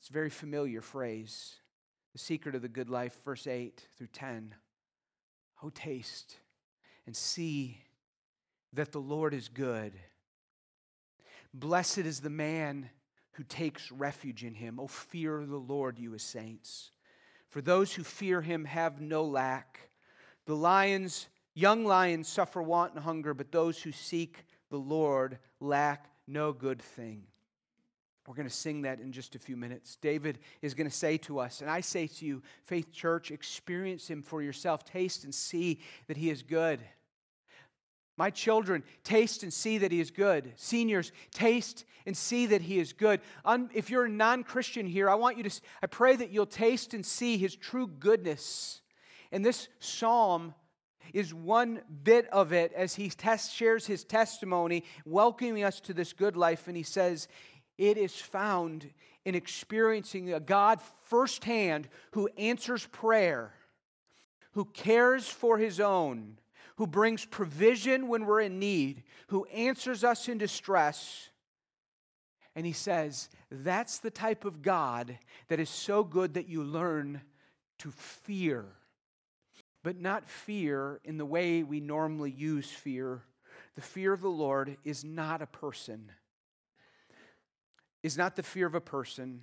It's 0.00 0.10
a 0.10 0.12
very 0.12 0.30
familiar 0.30 0.80
phrase. 0.80 1.56
The 2.12 2.18
secret 2.18 2.54
of 2.54 2.62
the 2.62 2.68
good 2.68 2.90
life, 2.90 3.16
verse 3.24 3.46
8 3.46 3.86
through 3.96 4.08
10. 4.08 4.54
Oh, 5.62 5.70
taste 5.70 6.36
and 7.08 7.16
see 7.16 7.78
that 8.74 8.92
the 8.92 9.00
Lord 9.00 9.32
is 9.32 9.48
good. 9.48 9.94
Blessed 11.54 12.00
is 12.00 12.20
the 12.20 12.28
man 12.28 12.90
who 13.38 13.44
takes 13.44 13.92
refuge 13.92 14.42
in 14.42 14.52
him. 14.52 14.80
Oh, 14.80 14.88
fear 14.88 15.46
the 15.46 15.56
Lord, 15.56 15.96
you 15.96 16.12
as 16.14 16.22
saints. 16.22 16.90
For 17.50 17.62
those 17.62 17.94
who 17.94 18.02
fear 18.02 18.42
him 18.42 18.64
have 18.64 19.00
no 19.00 19.22
lack. 19.24 19.90
The 20.46 20.56
lions, 20.56 21.28
young 21.54 21.84
lions, 21.84 22.26
suffer 22.26 22.60
want 22.60 22.94
and 22.94 23.04
hunger, 23.04 23.34
but 23.34 23.52
those 23.52 23.80
who 23.80 23.92
seek 23.92 24.44
the 24.70 24.76
Lord 24.76 25.38
lack 25.60 26.10
no 26.26 26.52
good 26.52 26.82
thing. 26.82 27.22
We're 28.26 28.34
going 28.34 28.48
to 28.48 28.54
sing 28.54 28.82
that 28.82 28.98
in 28.98 29.12
just 29.12 29.36
a 29.36 29.38
few 29.38 29.56
minutes. 29.56 29.96
David 30.02 30.40
is 30.60 30.74
going 30.74 30.90
to 30.90 30.94
say 30.94 31.16
to 31.18 31.38
us, 31.38 31.60
and 31.60 31.70
I 31.70 31.80
say 31.80 32.08
to 32.08 32.26
you, 32.26 32.42
Faith 32.64 32.92
Church, 32.92 33.30
experience 33.30 34.08
him 34.08 34.20
for 34.20 34.42
yourself. 34.42 34.84
Taste 34.84 35.22
and 35.22 35.32
see 35.32 35.78
that 36.08 36.16
he 36.16 36.28
is 36.28 36.42
good. 36.42 36.80
My 38.18 38.30
children, 38.30 38.82
taste 39.04 39.44
and 39.44 39.52
see 39.52 39.78
that 39.78 39.92
He 39.92 40.00
is 40.00 40.10
good. 40.10 40.52
Seniors, 40.56 41.12
taste 41.32 41.84
and 42.04 42.16
see 42.16 42.46
that 42.46 42.62
He 42.62 42.80
is 42.80 42.92
good. 42.92 43.20
if 43.72 43.88
you're 43.88 44.06
a 44.06 44.10
non 44.10 44.42
Christian 44.42 44.86
here, 44.86 45.08
I 45.08 45.14
want 45.14 45.36
you 45.36 45.44
to, 45.44 45.60
I 45.82 45.86
pray 45.86 46.16
that 46.16 46.30
you'll 46.30 46.44
taste 46.44 46.92
and 46.92 47.06
see 47.06 47.38
His 47.38 47.54
true 47.54 47.86
goodness. 47.86 48.82
And 49.30 49.44
this 49.44 49.68
psalm 49.78 50.54
is 51.12 51.32
one 51.32 51.80
bit 52.02 52.26
of 52.28 52.52
it 52.52 52.72
as 52.74 52.94
he 52.94 53.10
shares 53.50 53.86
his 53.86 54.04
testimony, 54.04 54.84
welcoming 55.04 55.64
us 55.64 55.80
to 55.80 55.94
this 55.94 56.12
good 56.12 56.36
life. 56.36 56.68
And 56.68 56.76
he 56.76 56.82
says, 56.82 57.28
It 57.76 57.96
is 57.96 58.14
found 58.14 58.90
in 59.24 59.34
experiencing 59.34 60.32
a 60.32 60.40
God 60.40 60.80
firsthand 61.04 61.88
who 62.12 62.28
answers 62.38 62.86
prayer, 62.86 63.54
who 64.52 64.64
cares 64.66 65.28
for 65.28 65.58
his 65.58 65.80
own 65.80 66.38
who 66.78 66.86
brings 66.86 67.24
provision 67.24 68.06
when 68.06 68.24
we're 68.24 68.40
in 68.40 68.60
need, 68.60 69.02
who 69.26 69.44
answers 69.46 70.04
us 70.04 70.28
in 70.28 70.38
distress. 70.38 71.28
And 72.54 72.64
he 72.64 72.72
says, 72.72 73.28
that's 73.50 73.98
the 73.98 74.12
type 74.12 74.44
of 74.44 74.62
God 74.62 75.18
that 75.48 75.58
is 75.58 75.68
so 75.68 76.04
good 76.04 76.34
that 76.34 76.48
you 76.48 76.62
learn 76.62 77.20
to 77.80 77.90
fear. 77.90 78.64
But 79.82 80.00
not 80.00 80.28
fear 80.28 81.00
in 81.02 81.18
the 81.18 81.26
way 81.26 81.64
we 81.64 81.80
normally 81.80 82.30
use 82.30 82.70
fear. 82.70 83.22
The 83.74 83.80
fear 83.82 84.12
of 84.12 84.20
the 84.20 84.28
Lord 84.28 84.76
is 84.84 85.02
not 85.02 85.42
a 85.42 85.46
person, 85.46 86.12
is 88.04 88.16
not 88.16 88.36
the 88.36 88.44
fear 88.44 88.68
of 88.68 88.76
a 88.76 88.80
person 88.80 89.42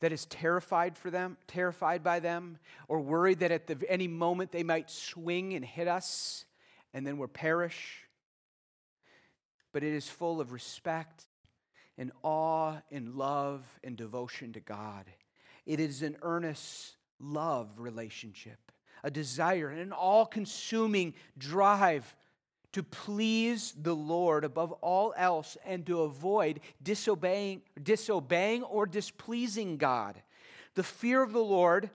that 0.00 0.12
is 0.12 0.26
terrified 0.26 0.96
for 0.96 1.10
them, 1.10 1.36
terrified 1.46 2.02
by 2.02 2.20
them, 2.20 2.58
or 2.88 3.00
worried 3.00 3.40
that 3.40 3.50
at 3.50 3.66
the, 3.66 3.78
any 3.88 4.08
moment 4.08 4.52
they 4.52 4.62
might 4.62 4.90
swing 4.90 5.54
and 5.54 5.64
hit 5.64 5.88
us 5.88 6.44
and 6.92 7.06
then 7.06 7.18
we'll 7.18 7.28
perish. 7.28 8.04
But 9.72 9.82
it 9.82 9.92
is 9.92 10.08
full 10.08 10.40
of 10.40 10.52
respect 10.52 11.24
and 11.98 12.12
awe 12.22 12.76
and 12.90 13.14
love 13.14 13.64
and 13.84 13.96
devotion 13.96 14.52
to 14.54 14.60
God. 14.60 15.04
It 15.66 15.80
is 15.80 16.02
an 16.02 16.16
earnest 16.22 16.96
love 17.20 17.68
relationship, 17.78 18.72
a 19.02 19.10
desire, 19.10 19.68
and 19.68 19.80
an 19.80 19.92
all 19.92 20.26
consuming 20.26 21.14
drive 21.36 22.16
to 22.76 22.82
please 22.82 23.74
the 23.80 23.96
Lord 23.96 24.44
above 24.44 24.70
all 24.82 25.14
else 25.16 25.56
and 25.64 25.86
to 25.86 26.02
avoid 26.02 26.60
disobeying, 26.82 27.62
disobeying 27.82 28.64
or 28.64 28.84
displeasing 28.84 29.78
God. 29.78 30.20
The 30.74 30.82
fear 30.82 31.22
of 31.22 31.32
the 31.32 31.38
Lord 31.38 31.88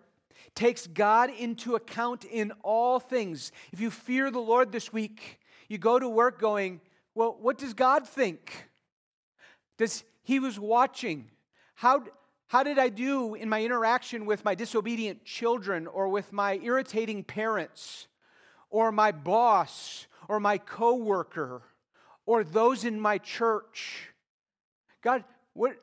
takes 0.56 0.88
God 0.88 1.30
into 1.30 1.76
account 1.76 2.26
in 2.26 2.52
all 2.64 3.00
things. 3.00 3.52
If 3.72 3.80
you 3.80 3.92
fear 3.92 4.32
the 4.32 4.40
Lord 4.40 4.72
this 4.72 4.92
week, 4.92 5.40
you 5.68 5.78
go 5.78 6.00
to 6.00 6.10
work 6.10 6.40
going, 6.42 6.82
Well, 7.14 7.38
what 7.40 7.60
does 7.60 7.76
God 7.76 8.08
think? 8.08 8.68
Does 9.78 10.04
He 10.24 10.40
was 10.40 10.60
watching? 10.60 11.30
How, 11.76 12.06
how 12.48 12.64
did 12.64 12.80
I 12.80 12.90
do 12.90 13.36
in 13.36 13.50
my 13.50 13.62
interaction 13.64 14.26
with 14.26 14.44
my 14.44 14.56
disobedient 14.56 15.26
children 15.26 15.86
or 15.86 16.08
with 16.08 16.34
my 16.34 16.60
irritating 16.64 17.24
parents 17.24 18.08
or 18.72 18.92
my 18.92 19.12
boss 19.12 20.08
or 20.32 20.40
my 20.40 20.58
coworker 20.58 21.62
or 22.26 22.46
those 22.46 22.86
in 22.86 22.98
my 22.98 23.18
church. 23.18 24.14
God, 25.02 25.26
what 25.52 25.74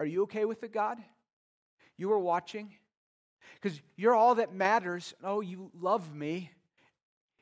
are 0.00 0.06
you 0.06 0.24
okay 0.24 0.44
with 0.44 0.64
it, 0.64 0.72
God? 0.72 0.98
You 1.96 2.10
are 2.10 2.18
watching? 2.18 2.74
Because 3.54 3.80
you're 3.94 4.16
all 4.16 4.34
that 4.34 4.52
matters. 4.52 5.14
Oh, 5.22 5.40
you 5.40 5.70
love 5.80 6.12
me. 6.12 6.50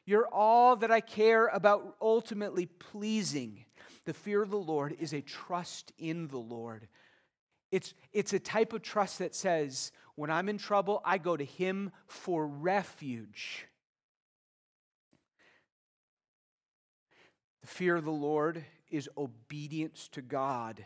You're 0.05 0.29
all 0.31 0.77
that 0.77 0.91
I 0.91 1.01
care 1.01 1.47
about 1.47 1.97
ultimately 1.99 2.67
pleasing. 2.67 3.65
The 4.05 4.13
fear 4.13 4.43
of 4.43 4.51
the 4.51 4.59
Lord 4.59 4.97
is 5.01 5.15
a 5.15 5.23
trust 5.23 5.93
in 5.97 6.29
the 6.29 6.37
Lord. 6.37 6.89
It's, 7.73 7.95
it's 8.13 8.35
a 8.35 8.39
type 8.39 8.75
of 8.75 8.83
trust 8.83 9.21
that 9.21 9.35
says, 9.35 9.93
when 10.15 10.31
I'm 10.31 10.51
in 10.51 10.59
trouble, 10.59 11.01
I 11.07 11.17
go 11.17 11.39
to 11.39 11.45
Him 11.45 11.91
for 12.07 12.47
refuge. 12.47 13.65
Fear 17.69 17.97
of 17.97 18.05
the 18.05 18.11
Lord 18.11 18.65
is 18.91 19.09
obedience 19.17 20.09
to 20.13 20.23
God. 20.23 20.85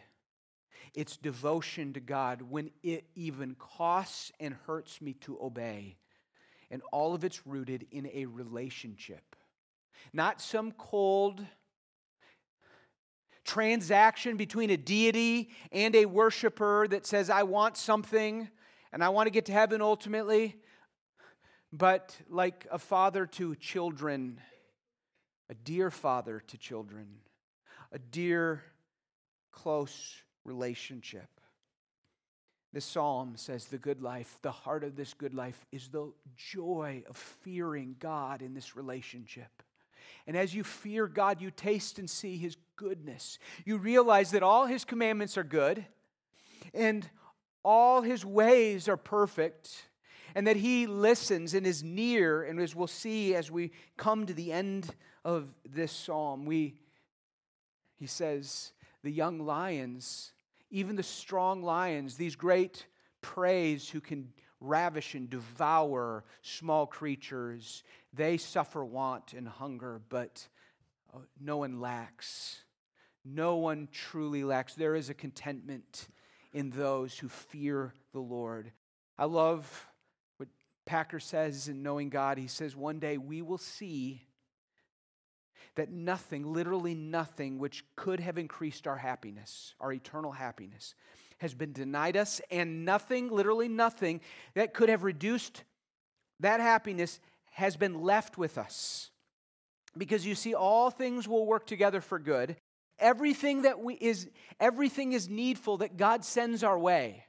It's 0.95 1.17
devotion 1.17 1.93
to 1.95 2.01
God 2.01 2.43
when 2.43 2.71
it 2.83 3.05
even 3.15 3.55
costs 3.55 4.33
and 4.41 4.55
hurts 4.67 5.01
me 5.01 5.15
to 5.21 5.39
obey. 5.41 5.97
And 6.71 6.83
all 6.91 7.15
of 7.15 7.25
it's 7.25 7.47
rooted 7.47 7.87
in 7.91 8.11
a 8.13 8.27
relationship, 8.27 9.37
not 10.13 10.41
some 10.41 10.73
cold 10.73 11.45
transaction 13.45 14.37
between 14.37 14.71
a 14.71 14.77
deity 14.77 15.51
and 15.71 15.95
a 15.95 16.07
worshiper 16.07 16.89
that 16.89 17.07
says, 17.07 17.31
I 17.31 17.45
want 17.45 17.77
something, 17.77 18.49
and 18.93 19.05
I 19.05 19.11
want 19.11 19.27
to 19.27 19.31
get 19.31 19.47
to 19.47 19.53
heaven 19.53 19.81
ultimately, 19.81 20.57
but 21.73 22.17
like 22.29 22.67
a 22.71 22.79
father 22.79 23.27
to 23.27 23.55
children, 23.57 24.41
a 25.53 25.55
dear 25.65 25.91
father 25.91 26.43
to 26.47 26.57
children, 26.57 27.07
a 27.93 27.99
dear, 27.99 28.63
close 29.51 30.23
relationship. 30.47 31.29
This 32.73 32.87
psalm 32.87 33.35
says 33.37 33.67
the 33.67 33.77
good 33.77 34.01
life, 34.01 34.39
the 34.41 34.51
heart 34.51 34.83
of 34.83 34.97
this 34.97 35.13
good 35.13 35.35
life 35.35 35.67
is 35.71 35.89
the 35.89 36.11
joy 36.39 37.05
of 37.07 37.19
fearing 37.19 37.97
God 37.99 38.41
in 38.41 38.55
this 38.55 38.77
relationship. 38.77 39.63
And 40.27 40.39
as 40.39 40.55
you 40.55 40.65
fear 40.65 41.07
God, 41.07 41.43
you 41.43 41.51
taste 41.51 41.99
and 41.99 42.09
see 42.09 42.39
His 42.39 42.57
goodness. 42.77 43.39
You 43.67 43.77
realize 43.77 44.31
that 44.31 44.43
all 44.43 44.65
His 44.65 44.87
commandments 44.87 45.37
are 45.37 45.45
good 45.45 45.85
and 46.73 47.07
all 47.63 48.01
His 48.01 48.25
ways 48.25 48.89
are 48.89 48.97
perfect, 48.97 49.71
and 50.35 50.47
that 50.47 50.57
He 50.57 50.87
listens 50.87 51.53
and 51.53 51.67
is 51.67 51.83
near. 51.83 52.43
And 52.43 52.59
as 52.59 52.75
we'll 52.75 52.87
see 52.87 53.35
as 53.35 53.51
we 53.51 53.73
come 53.99 54.25
to 54.25 54.33
the 54.33 54.51
end 54.51 54.95
of 55.25 55.49
this 55.69 55.93
psalm, 55.93 56.47
we, 56.47 56.75
He 57.99 58.07
says, 58.07 58.73
the 59.03 59.11
young 59.11 59.41
lions, 59.41 60.33
even 60.71 60.97
the 60.97 61.03
strong 61.03 61.63
lions, 61.63 62.17
these 62.17 62.37
great 62.37 62.87
preys 63.21 63.89
who 63.89 64.01
can 64.01 64.33
ravish 64.61 65.15
and 65.15 65.29
devour 65.29 66.25
small 66.43 66.87
creatures. 66.87 67.83
They 68.13 68.37
suffer 68.37 68.85
want 68.85 69.33
and 69.33 69.49
hunger, 69.49 70.01
but 70.09 70.47
uh, 71.15 71.19
no 71.41 71.59
one 71.59 71.81
lacks. 71.81 72.61
No 73.25 73.57
one 73.57 73.89
truly 73.93 74.45
lacks. 74.45 74.75
There 74.75 74.95
is 74.95 75.11
a 75.11 75.15
contentment 75.15 76.09
in 76.53 76.71
those 76.71 77.19
who 77.19 77.29
fear 77.29 77.95
the 78.13 78.21
Lord. 78.21 78.73
I 79.19 79.25
love 79.25 79.87
what 80.37 80.49
Packer 80.87 81.21
says 81.21 81.69
in 81.69 81.83
Knowing 81.83 82.09
God. 82.09 82.39
He 82.39 82.49
says, 82.49 82.77
One 82.77 82.99
day 82.99 83.19
we 83.19 83.43
will 83.43 83.59
see 83.59 84.23
that 85.77 85.91
nothing, 85.91 86.53
literally 86.53 86.95
nothing, 86.95 87.59
which 87.59 87.85
could 87.97 88.21
have 88.21 88.39
increased 88.39 88.87
our 88.87 88.97
happiness, 88.97 89.75
our 89.81 89.93
eternal 89.93 90.33
happiness, 90.33 90.95
has 91.39 91.55
been 91.55 91.73
denied 91.73 92.17
us, 92.17 92.41
and 92.51 92.85
nothing, 92.85 93.29
literally 93.29 93.69
nothing, 93.69 94.21
that 94.55 94.75
could 94.75 94.89
have 94.89 95.03
reduced 95.03 95.65
that 96.41 96.61
happiness 96.61 97.21
has 97.53 97.77
been 97.77 98.03
left 98.03 98.37
with 98.37 98.59
us. 98.59 99.11
Because 99.97 100.27
you 100.27 100.35
see, 100.35 100.55
all 100.55 100.91
things 100.91 101.29
will 101.29 101.47
work 101.47 101.67
together 101.67 102.01
for 102.01 102.19
good. 102.19 102.57
Everything 102.99 103.63
that 103.63 103.81
we 103.81 103.95
is 103.95 104.29
everything 104.61 105.13
is 105.13 105.29
needful 105.29 105.79
that 105.79 105.97
God 105.97 106.25
sends 106.25 106.63
our 106.63 106.79
way. 106.79 107.25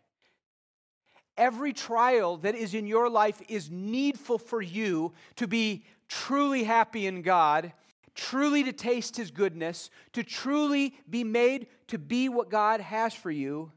Every 1.36 1.74
trial 1.74 2.38
that 2.38 2.56
is 2.56 2.74
in 2.74 2.86
your 2.86 3.10
life 3.10 3.42
is 3.50 3.72
needful 3.72 4.38
for 4.38 4.62
you 4.62 5.14
to 5.38 5.48
be 5.48 5.84
truly 6.08 6.64
happy 6.64 7.08
in 7.08 7.24
God, 7.24 7.74
truly 8.16 8.64
to 8.64 8.74
taste 8.74 9.18
His 9.18 9.32
goodness, 9.32 9.90
to 10.14 10.24
truly 10.24 10.96
be 11.10 11.24
made 11.24 11.68
to 11.88 11.98
be 11.98 12.30
what 12.30 12.50
God 12.50 12.80
has 12.82 13.14
for 13.14 13.32
you. 13.32 13.72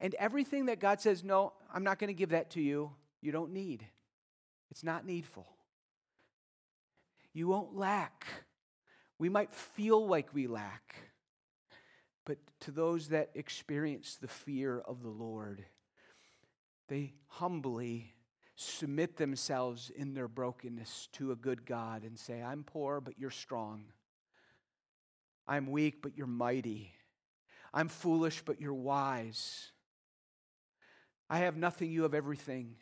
And 0.00 0.14
everything 0.14 0.66
that 0.66 0.80
God 0.80 1.00
says, 1.00 1.24
no, 1.24 1.52
I'm 1.72 1.84
not 1.84 1.98
going 1.98 2.08
to 2.08 2.14
give 2.14 2.30
that 2.30 2.50
to 2.50 2.60
you, 2.60 2.92
you 3.20 3.32
don't 3.32 3.52
need. 3.52 3.84
It's 4.70 4.84
not 4.84 5.04
needful. 5.04 5.46
You 7.32 7.48
won't 7.48 7.76
lack. 7.76 8.26
We 9.18 9.28
might 9.28 9.50
feel 9.50 10.06
like 10.06 10.32
we 10.32 10.46
lack, 10.46 10.94
but 12.24 12.38
to 12.60 12.70
those 12.70 13.08
that 13.08 13.30
experience 13.34 14.16
the 14.16 14.28
fear 14.28 14.78
of 14.78 15.02
the 15.02 15.08
Lord, 15.08 15.64
they 16.88 17.14
humbly 17.26 18.12
submit 18.60 19.16
themselves 19.16 19.88
in 19.94 20.14
their 20.14 20.26
brokenness 20.26 21.08
to 21.12 21.30
a 21.30 21.36
good 21.36 21.64
God 21.64 22.02
and 22.02 22.18
say, 22.18 22.42
I'm 22.42 22.64
poor, 22.64 23.00
but 23.00 23.16
you're 23.16 23.30
strong. 23.30 23.84
I'm 25.46 25.70
weak, 25.70 26.02
but 26.02 26.18
you're 26.18 26.26
mighty. 26.26 26.92
I'm 27.72 27.86
foolish, 27.88 28.42
but 28.44 28.60
you're 28.60 28.74
wise. 28.74 29.70
I 31.30 31.38
have 31.38 31.56
nothing, 31.56 31.92
you 31.92 32.02
have 32.02 32.14
everything. 32.14 32.74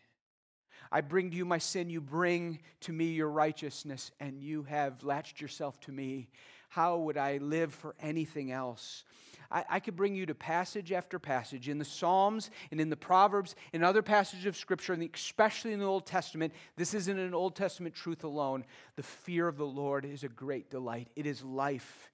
I 0.90 1.02
bring 1.02 1.30
to 1.30 1.36
you 1.36 1.44
my 1.44 1.58
sin, 1.58 1.90
you 1.90 2.00
bring 2.00 2.60
to 2.80 2.92
me 2.92 3.06
your 3.06 3.28
righteousness, 3.28 4.10
and 4.18 4.40
you 4.40 4.62
have 4.62 5.04
latched 5.04 5.42
yourself 5.42 5.78
to 5.80 5.92
me. 5.92 6.28
How 6.70 6.96
would 6.96 7.18
I 7.18 7.36
live 7.36 7.74
for 7.74 7.94
anything 8.00 8.50
else? 8.50 9.04
I, 9.50 9.64
I, 9.68 9.80
could 9.80 9.96
bring 9.96 10.14
you 10.14 10.26
to 10.26 10.34
passage 10.34 10.92
after 10.92 11.18
passage 11.18 11.68
in 11.68 11.78
the 11.78 11.84
Psalms 11.84 12.50
and 12.70 12.80
in 12.80 12.90
the 12.90 12.96
Proverbs 12.96 13.54
and 13.72 13.84
other 13.84 14.02
passages 14.02 14.46
of 14.46 14.56
Scripture, 14.56 14.92
and 14.92 15.08
especially 15.14 15.72
in 15.72 15.80
the 15.80 15.86
Old 15.86 16.06
Testament. 16.06 16.52
This 16.76 16.94
isn't 16.94 17.18
an 17.18 17.34
Old 17.34 17.56
Testament 17.56 17.94
truth 17.94 18.24
alone. 18.24 18.64
The 18.96 19.02
fear 19.02 19.48
of 19.48 19.56
the 19.56 19.66
Lord 19.66 20.04
is 20.04 20.24
a 20.24 20.28
great 20.28 20.70
delight, 20.70 21.08
it 21.16 21.26
is 21.26 21.42
life. 21.42 22.10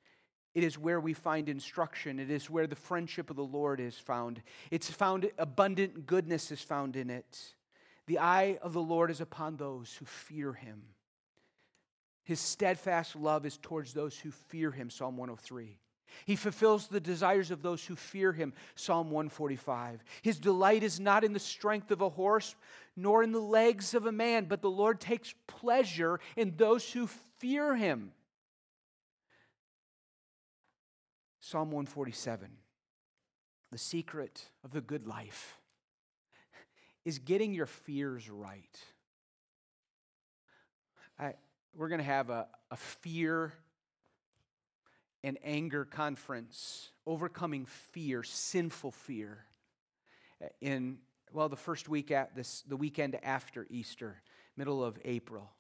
It 0.55 0.64
is 0.64 0.79
where 0.79 1.01
we 1.01 1.14
find 1.14 1.49
instruction. 1.49 2.18
It 2.18 2.31
is 2.31 2.51
where 2.51 2.66
the 2.66 2.77
friendship 2.77 3.31
of 3.31 3.37
the 3.37 3.42
Lord 3.42 3.81
is 3.81 3.97
found. 3.97 4.42
It's 4.71 4.90
found, 4.90 5.31
abundant 5.38 6.07
goodness 6.07 6.51
is 6.51 6.61
found 6.61 6.95
in 6.95 7.09
it. 7.09 7.55
The 8.07 8.18
eye 8.18 8.59
of 8.61 8.75
the 8.75 8.83
Lord 8.83 9.11
is 9.11 9.23
upon 9.23 9.57
those 9.57 9.95
who 9.95 10.05
fear 10.05 10.53
him. 10.53 10.83
His 12.25 12.40
steadfast 12.40 13.16
love 13.16 13.47
is 13.47 13.59
towards 13.59 13.95
those 13.95 14.18
who 14.18 14.31
fear 14.31 14.71
him, 14.71 14.90
Psalm 14.90 15.16
103. 15.16 15.79
He 16.25 16.37
fulfills 16.37 16.88
the 16.88 17.01
desires 17.01 17.51
of 17.51 17.62
those 17.62 17.85
who 17.85 17.96
fear 17.96 18.33
him, 18.33 18.53
Psalm 18.75 19.11
145. 19.11 20.03
His 20.22 20.38
delight 20.38 20.83
is 20.83 21.01
not 21.01 21.25
in 21.25 21.33
the 21.33 21.38
strength 21.38 21.90
of 21.90 22.01
a 22.01 22.09
horse, 22.09 22.55
nor 22.96 23.22
in 23.22 23.33
the 23.33 23.40
legs 23.40 23.94
of 23.94 24.07
a 24.07 24.12
man, 24.12 24.46
but 24.46 24.62
the 24.62 24.70
Lord 24.70 25.01
takes 25.01 25.35
pleasure 25.46 26.20
in 26.37 26.55
those 26.57 26.90
who 26.92 27.09
fear 27.38 27.75
him. 27.75 28.12
Psalm 31.40 31.70
147 31.70 32.48
The 33.70 33.79
secret 33.79 34.48
of 34.64 34.70
the 34.70 34.81
good 34.81 35.07
life 35.07 35.59
is 37.05 37.18
getting 37.18 37.53
your 37.53 37.66
fears 37.66 38.31
right. 38.31 38.79
I, 41.18 41.35
we're 41.75 41.88
going 41.88 42.01
to 42.01 42.05
have 42.05 42.31
a, 42.31 42.46
a 42.70 42.77
fear 42.77 43.53
and 45.24 45.38
anger 45.44 45.85
conference, 45.85 46.90
overcoming 47.06 47.66
fear, 47.66 48.22
sinful 48.22 48.92
fear, 48.92 49.44
in, 50.61 50.98
well, 51.32 51.48
the 51.48 51.56
first 51.56 51.88
week 51.88 52.11
at 52.11 52.35
this, 52.35 52.62
the 52.62 52.76
weekend 52.76 53.18
after 53.22 53.66
Easter, 53.70 54.22
middle 54.56 54.82
of 54.85 54.98
April. 55.04 55.50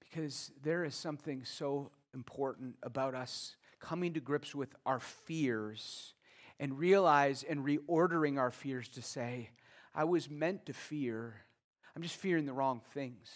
Because 0.00 0.50
there 0.62 0.84
is 0.84 0.94
something 0.94 1.44
so 1.44 1.90
important 2.14 2.76
about 2.82 3.14
us 3.14 3.56
coming 3.80 4.14
to 4.14 4.20
grips 4.20 4.54
with 4.54 4.74
our 4.86 5.00
fears 5.00 6.14
and 6.58 6.78
realize 6.78 7.42
and 7.42 7.64
reordering 7.64 8.38
our 8.38 8.50
fears 8.50 8.88
to 8.88 9.02
say, 9.02 9.50
I 9.94 10.04
was 10.04 10.30
meant 10.30 10.66
to 10.66 10.72
fear. 10.72 11.34
I'm 11.94 12.02
just 12.02 12.16
fearing 12.16 12.46
the 12.46 12.52
wrong 12.52 12.80
things. 12.94 13.30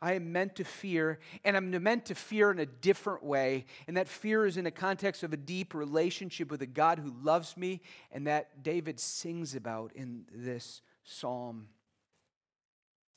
I 0.00 0.14
am 0.14 0.32
meant 0.32 0.56
to 0.56 0.64
fear, 0.64 1.18
and 1.44 1.56
I'm 1.56 1.70
meant 1.82 2.06
to 2.06 2.14
fear 2.14 2.50
in 2.50 2.58
a 2.58 2.66
different 2.66 3.22
way. 3.22 3.66
And 3.86 3.96
that 3.96 4.08
fear 4.08 4.46
is 4.46 4.56
in 4.56 4.64
the 4.64 4.70
context 4.70 5.22
of 5.22 5.32
a 5.32 5.36
deep 5.36 5.74
relationship 5.74 6.50
with 6.50 6.62
a 6.62 6.66
God 6.66 6.98
who 6.98 7.14
loves 7.22 7.56
me, 7.56 7.80
and 8.12 8.26
that 8.26 8.62
David 8.62 9.00
sings 9.00 9.54
about 9.54 9.92
in 9.94 10.24
this 10.32 10.82
psalm. 11.04 11.68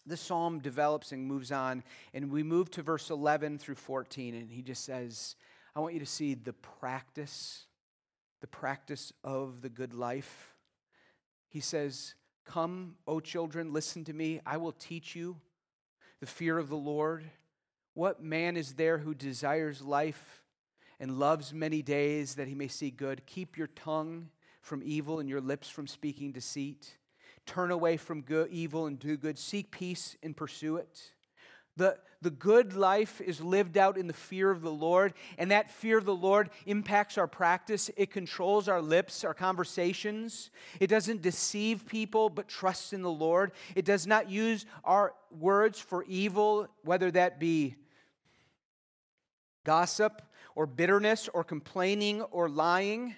The 0.05 0.17
psalm 0.17 0.59
develops 0.59 1.11
and 1.11 1.25
moves 1.25 1.51
on, 1.51 1.83
and 2.13 2.31
we 2.31 2.43
move 2.43 2.71
to 2.71 2.81
verse 2.81 3.09
11 3.09 3.57
through 3.57 3.75
14, 3.75 4.35
and 4.35 4.49
he 4.49 4.61
just 4.61 4.85
says, 4.85 5.35
I 5.75 5.79
want 5.79 5.93
you 5.93 5.99
to 5.99 6.05
see 6.05 6.33
the 6.33 6.53
practice, 6.53 7.65
the 8.39 8.47
practice 8.47 9.11
of 9.23 9.61
the 9.61 9.69
good 9.69 9.93
life. 9.93 10.55
He 11.49 11.59
says, 11.59 12.15
Come, 12.45 12.95
O 13.05 13.19
children, 13.19 13.73
listen 13.73 14.05
to 14.05 14.13
me. 14.13 14.39
I 14.45 14.55
will 14.55 14.71
teach 14.71 15.15
you 15.15 15.35
the 16.19 16.25
fear 16.25 16.57
of 16.57 16.69
the 16.69 16.75
Lord. 16.77 17.23
What 17.93 18.21
man 18.21 18.57
is 18.57 18.73
there 18.73 18.99
who 18.99 19.13
desires 19.13 19.81
life 19.81 20.43
and 20.99 21.19
loves 21.19 21.53
many 21.53 21.81
days 21.81 22.35
that 22.35 22.47
he 22.47 22.55
may 22.55 22.67
see 22.67 22.91
good? 22.91 23.25
Keep 23.25 23.57
your 23.57 23.67
tongue 23.67 24.29
from 24.61 24.81
evil 24.83 25.19
and 25.19 25.29
your 25.29 25.41
lips 25.41 25.69
from 25.69 25.87
speaking 25.87 26.31
deceit. 26.31 26.97
Turn 27.45 27.71
away 27.71 27.97
from 27.97 28.21
good, 28.21 28.49
evil 28.51 28.85
and 28.85 28.99
do 28.99 29.17
good. 29.17 29.39
Seek 29.39 29.71
peace 29.71 30.17
and 30.21 30.35
pursue 30.35 30.75
it. 30.77 31.13
The, 31.77 31.97
the 32.21 32.31
good 32.31 32.75
life 32.75 33.21
is 33.21 33.39
lived 33.39 33.77
out 33.77 33.97
in 33.97 34.07
the 34.07 34.13
fear 34.13 34.49
of 34.49 34.61
the 34.61 34.71
Lord, 34.71 35.13
and 35.37 35.51
that 35.51 35.69
fear 35.69 35.99
of 35.99 36.05
the 36.05 36.15
Lord 36.15 36.49
impacts 36.65 37.17
our 37.17 37.27
practice. 37.27 37.91
It 37.95 38.11
controls 38.11 38.67
our 38.67 38.81
lips, 38.81 39.23
our 39.23 39.35
conversations. 39.35 40.49
It 40.79 40.87
doesn't 40.87 41.21
deceive 41.21 41.85
people, 41.85 42.29
but 42.29 42.47
trusts 42.47 42.93
in 42.93 43.03
the 43.03 43.11
Lord. 43.11 43.51
It 43.75 43.85
does 43.85 44.07
not 44.07 44.29
use 44.29 44.65
our 44.83 45.13
words 45.31 45.79
for 45.79 46.03
evil, 46.05 46.67
whether 46.83 47.11
that 47.11 47.39
be 47.39 47.75
gossip 49.63 50.23
or 50.55 50.65
bitterness 50.65 51.29
or 51.31 51.43
complaining 51.43 52.23
or 52.23 52.49
lying, 52.49 53.13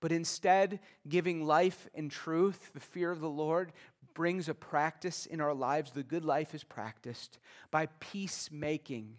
but 0.00 0.12
instead 0.12 0.80
giving 1.08 1.46
life 1.46 1.88
and 1.94 2.10
truth. 2.10 2.72
The 2.74 2.80
fear 2.80 3.10
of 3.10 3.20
the 3.20 3.30
Lord 3.30 3.72
brings 4.14 4.48
a 4.48 4.54
practice 4.54 5.26
in 5.26 5.40
our 5.40 5.54
lives. 5.54 5.90
The 5.90 6.02
good 6.02 6.24
life 6.24 6.54
is 6.54 6.64
practiced 6.64 7.38
by 7.70 7.86
peacemaking, 8.00 9.16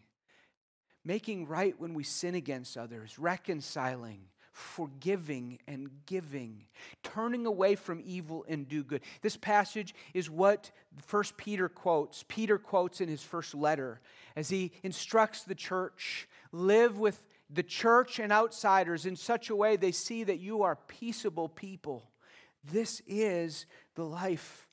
making 1.04 1.48
right 1.48 1.80
when 1.80 1.94
we 1.94 2.04
sin 2.04 2.36
against 2.36 2.78
others, 2.78 3.20
reconciling, 3.20 4.22
forgiving 4.56 5.60
and 5.68 5.90
giving, 6.06 6.64
turning 7.04 7.46
away 7.46 7.76
from 7.76 8.02
evil 8.06 8.46
and 8.48 8.70
do 8.70 8.84
good. 8.84 9.02
This 9.22 9.36
passage 9.36 9.94
is 10.14 10.30
what 10.30 10.72
First 11.06 11.36
Peter 11.36 11.68
quotes. 11.68 12.24
Peter 12.30 12.58
quotes 12.58 13.02
in 13.02 13.10
his 13.10 13.22
first 13.22 13.54
letter 13.54 14.00
as 14.38 14.48
he 14.48 14.72
instructs 14.82 15.44
the 15.44 15.56
church 15.56 16.30
live 16.54 16.98
with 16.98 17.28
the 17.50 17.64
church 17.64 18.18
and 18.18 18.32
outsiders 18.32 19.06
in 19.06 19.18
such 19.18 19.50
a 19.50 19.56
way 19.56 19.76
they 19.76 19.92
see 19.92 20.24
that 20.24 20.40
you 20.40 20.64
are 20.64 20.78
peaceable 20.88 21.50
people. 21.50 22.10
This 22.72 23.02
is 23.06 23.66
the 23.96 24.06
life 24.06 24.68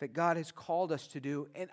that 0.00 0.12
God 0.12 0.36
has 0.36 0.52
called 0.52 0.92
us 0.92 1.06
to 1.08 1.20
do. 1.20 1.48
And 1.54 1.70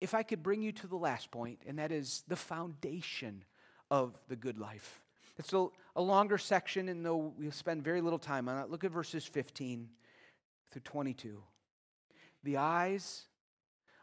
if 0.00 0.14
I 0.14 0.22
could 0.22 0.42
bring 0.42 0.62
you 0.62 0.72
to 0.72 0.86
the 0.86 0.96
last 0.96 1.30
point, 1.30 1.60
and 1.66 1.78
that 1.78 1.92
is 1.92 2.24
the 2.26 2.36
foundation 2.36 3.44
of 3.90 4.18
the 4.28 4.36
good 4.36 4.58
life. 4.58 5.00
It's 5.38 5.52
a, 5.52 5.66
a 5.96 6.02
longer 6.02 6.38
section, 6.38 6.88
and 6.88 7.04
though 7.04 7.32
we'll 7.38 7.52
spend 7.52 7.82
very 7.82 8.00
little 8.00 8.18
time 8.18 8.48
on 8.48 8.62
it, 8.62 8.70
look 8.70 8.84
at 8.84 8.90
verses 8.90 9.24
15 9.24 9.88
through 10.70 10.82
22. 10.82 11.42
The 12.44 12.56
eyes 12.56 13.22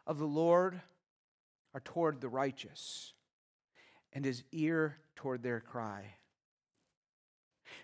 of 0.05 0.19
the 0.19 0.25
Lord 0.25 0.81
are 1.73 1.79
toward 1.79 2.21
the 2.21 2.29
righteous, 2.29 3.13
and 4.13 4.25
his 4.25 4.43
ear 4.51 4.97
toward 5.15 5.43
their 5.43 5.59
cry. 5.59 6.05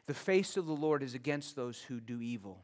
The 0.08 0.14
face 0.14 0.58
of 0.58 0.66
the 0.66 0.74
Lord 0.74 1.04
is 1.04 1.14
against 1.14 1.56
those 1.56 1.82
who 1.82 2.00
do 2.00 2.22
evil, 2.22 2.64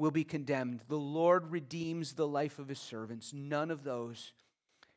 will 0.00 0.10
be 0.10 0.24
condemned. 0.24 0.80
The 0.88 0.96
Lord 0.96 1.50
redeems 1.52 2.14
the 2.14 2.26
life 2.26 2.58
of 2.58 2.68
his 2.68 2.80
servants. 2.80 3.32
None 3.32 3.70
of 3.70 3.84
those 3.84 4.32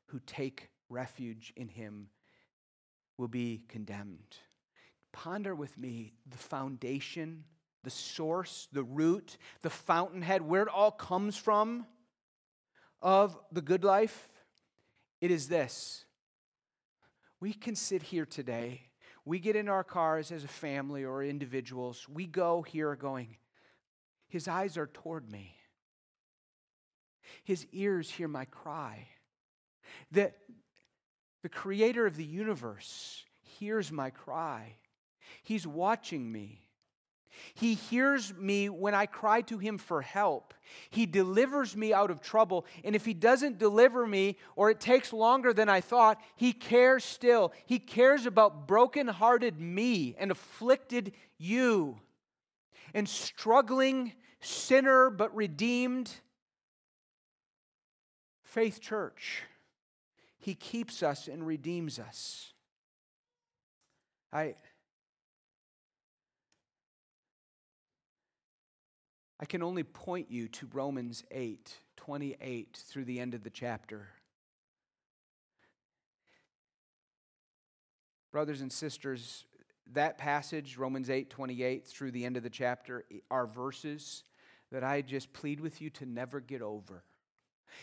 who 0.07 0.19
take 0.25 0.69
refuge 0.89 1.53
in 1.55 1.67
him 1.67 2.07
will 3.17 3.27
be 3.27 3.63
condemned 3.67 4.37
ponder 5.13 5.55
with 5.55 5.77
me 5.77 6.11
the 6.29 6.37
foundation, 6.37 7.45
the 7.83 7.89
source, 7.89 8.67
the 8.73 8.83
root, 8.83 9.37
the 9.61 9.69
fountainhead, 9.69 10.41
where 10.41 10.63
it 10.63 10.67
all 10.67 10.91
comes 10.91 11.37
from 11.37 11.85
of 13.01 13.37
the 13.51 13.61
good 13.61 13.85
life. 13.85 14.27
It 15.21 15.31
is 15.31 15.47
this. 15.47 16.03
We 17.39 17.53
can 17.53 17.75
sit 17.75 18.01
here 18.01 18.25
today. 18.25 18.81
We 19.23 19.39
get 19.39 19.55
in 19.55 19.69
our 19.69 19.83
cars 19.85 20.31
as 20.31 20.43
a 20.43 20.49
family 20.49 21.05
or 21.05 21.23
individuals. 21.23 22.07
We 22.09 22.25
go 22.25 22.61
here 22.61 22.95
going, 22.95 23.37
His 24.33 24.47
eyes 24.47 24.77
are 24.77 24.87
toward 24.87 25.31
me. 25.31 25.55
His 27.43 27.67
ears 27.71 28.09
hear 28.09 28.27
my 28.27 28.45
cry. 28.45 29.07
That 30.11 30.39
the 31.43 31.49
creator 31.49 32.07
of 32.07 32.17
the 32.17 32.25
universe 32.25 33.25
hears 33.43 33.91
my 33.91 34.09
cry. 34.09 34.77
He's 35.43 35.67
watching 35.67 36.31
me. 36.31 36.63
He 37.53 37.75
hears 37.75 38.33
me 38.33 38.69
when 38.69 38.95
I 38.95 39.05
cry 39.05 39.41
to 39.41 39.59
him 39.59 39.77
for 39.77 40.01
help. 40.01 40.55
He 40.89 41.05
delivers 41.05 41.77
me 41.77 41.93
out 41.93 42.09
of 42.09 42.19
trouble. 42.19 42.65
And 42.83 42.95
if 42.95 43.05
he 43.05 43.13
doesn't 43.13 43.59
deliver 43.59 44.07
me 44.07 44.37
or 44.55 44.71
it 44.71 44.79
takes 44.79 45.13
longer 45.13 45.53
than 45.53 45.69
I 45.69 45.79
thought, 45.79 46.19
he 46.35 46.53
cares 46.53 47.03
still. 47.03 47.53
He 47.67 47.77
cares 47.77 48.25
about 48.25 48.67
broken-hearted 48.67 49.61
me 49.61 50.15
and 50.17 50.31
afflicted 50.31 51.13
you 51.37 51.99
and 52.95 53.07
struggling 53.07 54.13
sinner 54.43 55.09
but 55.09 55.35
redeemed 55.35 56.11
faith 58.43 58.81
church. 58.81 59.43
He 60.37 60.53
keeps 60.53 61.01
us 61.01 61.27
and 61.27 61.47
redeems 61.47 61.99
us. 61.99 62.53
I 64.31 64.55
I 69.39 69.45
can 69.45 69.61
only 69.61 69.83
point 69.83 70.31
you 70.31 70.47
to 70.47 70.69
Romans 70.71 71.23
8 71.31 71.77
28 71.97 72.77
through 72.87 73.05
the 73.05 73.19
end 73.19 73.33
of 73.33 73.43
the 73.43 73.49
chapter. 73.49 74.07
Brothers 78.31 78.61
and 78.61 78.71
sisters, 78.71 79.45
that 79.93 80.17
passage, 80.17 80.77
Romans 80.77 81.09
8 81.09 81.29
28 81.29 81.85
through 81.85 82.11
the 82.11 82.25
end 82.25 82.37
of 82.37 82.43
the 82.43 82.49
chapter, 82.49 83.05
are 83.29 83.45
verses 83.45 84.23
that 84.73 84.83
I 84.83 85.01
just 85.01 85.31
plead 85.33 85.59
with 85.59 85.81
you 85.81 85.89
to 85.91 86.05
never 86.05 86.39
get 86.39 86.61
over. 86.63 87.03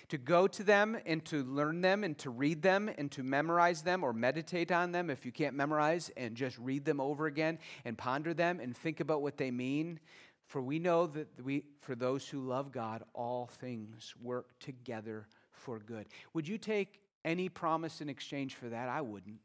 To 0.08 0.18
go 0.18 0.46
to 0.48 0.62
them 0.64 0.98
and 1.06 1.24
to 1.26 1.44
learn 1.44 1.80
them 1.80 2.04
and 2.04 2.18
to 2.18 2.30
read 2.30 2.62
them 2.62 2.90
and 2.98 3.10
to 3.12 3.22
memorize 3.22 3.82
them 3.82 4.04
or 4.04 4.12
meditate 4.12 4.72
on 4.72 4.92
them 4.92 5.08
if 5.08 5.24
you 5.24 5.32
can't 5.32 5.54
memorize 5.54 6.10
and 6.16 6.36
just 6.36 6.58
read 6.58 6.84
them 6.84 7.00
over 7.00 7.26
again 7.26 7.58
and 7.84 7.96
ponder 7.96 8.34
them 8.34 8.60
and 8.60 8.76
think 8.76 9.00
about 9.00 9.22
what 9.22 9.36
they 9.36 9.52
mean. 9.52 10.00
For 10.46 10.60
we 10.60 10.80
know 10.80 11.06
that 11.06 11.28
we, 11.42 11.64
for 11.80 11.94
those 11.94 12.28
who 12.28 12.40
love 12.40 12.72
God, 12.72 13.04
all 13.14 13.46
things 13.46 14.14
work 14.20 14.58
together 14.58 15.28
for 15.52 15.78
good. 15.78 16.06
Would 16.34 16.48
you 16.48 16.58
take 16.58 17.00
any 17.24 17.48
promise 17.48 18.00
in 18.00 18.08
exchange 18.08 18.56
for 18.56 18.68
that? 18.68 18.88
I 18.88 19.00
wouldn't. 19.00 19.38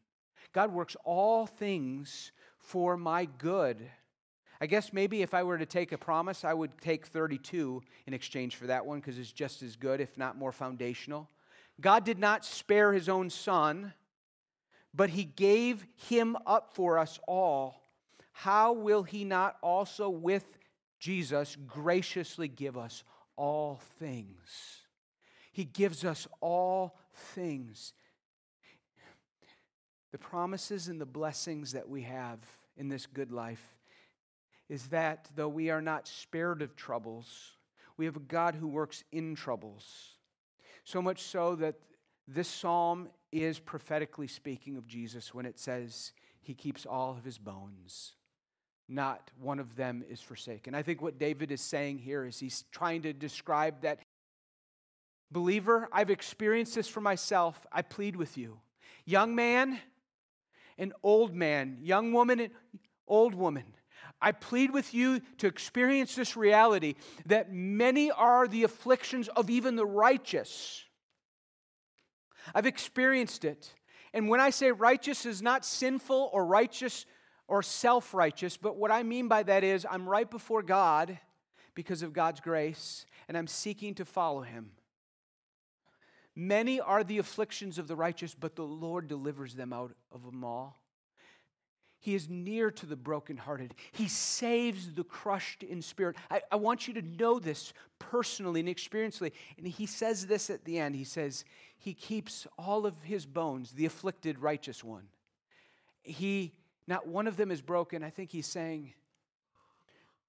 God 0.52 0.74
works 0.74 0.98
all 1.06 1.46
things 1.46 2.32
for 2.58 2.98
my 2.98 3.26
good. 3.26 3.88
I 4.66 4.68
guess 4.68 4.92
maybe 4.92 5.22
if 5.22 5.36
I 5.36 5.44
were 5.44 5.60
to 5.60 5.66
take 5.68 5.92
a 5.92 5.98
promise, 6.00 6.44
I 6.44 6.52
would 6.52 6.76
take 6.82 7.06
32 7.06 7.84
in 8.08 8.16
exchange 8.16 8.56
for 8.56 8.66
that 8.66 8.84
one 8.84 9.00
because 9.00 9.20
it's 9.20 9.32
just 9.32 9.62
as 9.62 9.76
good, 9.76 10.02
if 10.02 10.18
not 10.18 10.40
more 10.40 10.52
foundational. 10.52 11.30
God 11.80 12.04
did 12.04 12.18
not 12.18 12.44
spare 12.44 12.92
his 12.92 13.08
own 13.08 13.30
son, 13.30 13.94
but 14.92 15.12
he 15.12 15.24
gave 15.24 15.86
him 16.10 16.36
up 16.48 16.74
for 16.74 16.98
us 16.98 17.20
all. 17.28 17.80
How 18.32 18.74
will 18.74 19.04
he 19.04 19.24
not 19.24 19.58
also 19.62 20.10
with 20.10 20.58
Jesus 20.98 21.56
graciously 21.68 22.48
give 22.48 22.76
us 22.76 23.04
all 23.36 23.80
things. 24.00 24.80
He 25.52 25.64
gives 25.64 26.04
us 26.04 26.28
all 26.42 26.98
things. 27.14 27.94
The 30.12 30.18
promises 30.18 30.88
and 30.88 31.00
the 31.00 31.06
blessings 31.06 31.74
that 31.74 31.88
we 31.88 32.02
have 32.02 32.40
in 32.76 32.90
this 32.90 33.06
good 33.06 33.32
life 33.32 33.75
is 34.70 34.88
that 34.88 35.30
though 35.36 35.48
we 35.48 35.70
are 35.70 35.82
not 35.82 36.08
spared 36.08 36.62
of 36.62 36.76
troubles, 36.76 37.52
we 37.98 38.06
have 38.06 38.16
a 38.16 38.22
God 38.22 38.56
who 38.56 38.68
works 38.68 39.04
in 39.12 39.36
troubles. 39.36 39.86
So 40.84 41.02
much 41.02 41.22
so 41.22 41.56
that 41.56 41.76
this 42.28 42.48
psalm 42.48 43.10
is 43.32 43.60
prophetically 43.60 44.28
speaking 44.28 44.78
of 44.78 44.88
Jesus 44.88 45.34
when 45.34 45.46
it 45.46 45.60
says 45.60 46.12
he 46.42 46.54
keeps 46.54 46.86
all 46.86 47.12
of 47.12 47.24
his 47.24 47.38
bones 47.38 48.14
not 48.88 49.32
one 49.40 49.60
of 49.60 49.76
them 49.76 50.04
is 50.10 50.22
forsaken. 50.22 50.76
I 50.76 50.84
think 50.84 51.02
what 51.02 51.18
David 51.18 51.52
is 51.52 51.62
saying 51.62 52.00
here 52.00 52.26
is 52.26 52.40
he's 52.40 52.64
trying 52.72 53.02
to 53.04 53.14
describe 53.14 53.82
that 53.82 54.00
believer, 55.32 55.90
I've 55.92 56.12
experienced 56.12 56.76
this 56.76 56.88
for 56.88 57.02
myself. 57.02 57.66
I 57.72 57.82
plead 57.82 58.16
with 58.16 58.38
you. 58.38 58.60
Young 59.06 59.36
man 59.36 59.80
and 60.78 60.94
old 61.04 61.34
man, 61.34 61.78
young 61.82 62.14
woman 62.14 62.40
and 62.40 62.52
old 63.08 63.34
woman. 63.34 63.66
I 64.22 64.32
plead 64.32 64.72
with 64.72 64.94
you 64.94 65.20
to 65.38 65.48
experience 65.48 66.16
this 66.16 66.36
reality 66.36 66.96
that 67.26 67.52
many 67.52 68.12
are 68.12 68.48
the 68.48 68.64
afflictions 68.64 69.28
of 69.28 69.50
even 69.50 69.76
the 69.76 69.86
righteous. 69.86 70.84
I've 72.54 72.66
experienced 72.66 73.46
it. 73.46 73.74
And 74.14 74.30
when 74.30 74.40
I 74.40 74.50
say 74.50 74.72
righteous 74.72 75.26
is 75.26 75.42
not 75.42 75.66
sinful 75.66 76.30
or 76.32 76.46
righteous 76.46 77.06
or 77.48 77.62
self 77.62 78.14
righteous, 78.14 78.58
but 78.58 78.78
what 78.78 78.92
I 78.92 79.04
mean 79.04 79.28
by 79.28 79.44
that 79.44 79.64
is 79.64 79.86
I'm 79.90 80.08
right 80.08 80.30
before 80.30 80.64
God 80.64 81.20
because 81.76 82.02
of 82.02 82.14
God's 82.14 82.40
grace, 82.40 83.06
and 83.28 83.38
I'm 83.38 83.48
seeking 83.48 83.96
to 83.96 84.06
follow 84.06 84.42
Him. 84.42 84.72
Many 86.36 86.80
are 86.80 87.04
the 87.04 87.18
afflictions 87.18 87.78
of 87.78 87.88
the 87.88 87.96
righteous, 87.96 88.34
but 88.34 88.56
the 88.56 88.66
Lord 88.66 89.08
delivers 89.08 89.56
them 89.56 89.74
out 89.74 89.94
of 90.12 90.24
them 90.24 90.44
all. 90.44 90.80
He 92.06 92.14
is 92.14 92.30
near 92.30 92.70
to 92.70 92.86
the 92.86 92.96
brokenhearted. 92.96 93.74
He 93.92 94.08
saves 94.08 94.94
the 94.94 95.04
crushed 95.04 95.64
in 95.64 95.82
spirit. 95.82 96.16
I, 96.30 96.40
I, 96.52 96.56
want 96.56 96.88
you 96.88 96.94
to 96.94 97.02
know 97.02 97.40
this 97.40 97.74
personally 97.98 98.60
and 98.60 98.70
experientially. 98.70 99.32
And 99.58 99.66
he 99.66 99.88
says 99.88 100.28
this 100.28 100.52
at 100.52 100.66
the 100.66 100.78
end. 100.78 100.96
He 100.96 101.04
says, 101.04 101.46
He 101.80 101.96
keeps 101.96 102.46
all 102.60 102.86
of 102.86 103.02
his 103.02 103.26
bones, 103.26 103.72
the 103.72 103.88
afflicted 103.88 104.38
righteous 104.38 104.84
one. 104.84 105.08
He, 106.04 106.54
not 106.86 107.08
one 107.08 107.26
of 107.26 107.38
them 107.38 107.50
is 107.50 107.64
broken. 107.64 108.04
I 108.04 108.12
think 108.12 108.32
he's 108.32 108.46
saying, 108.46 108.94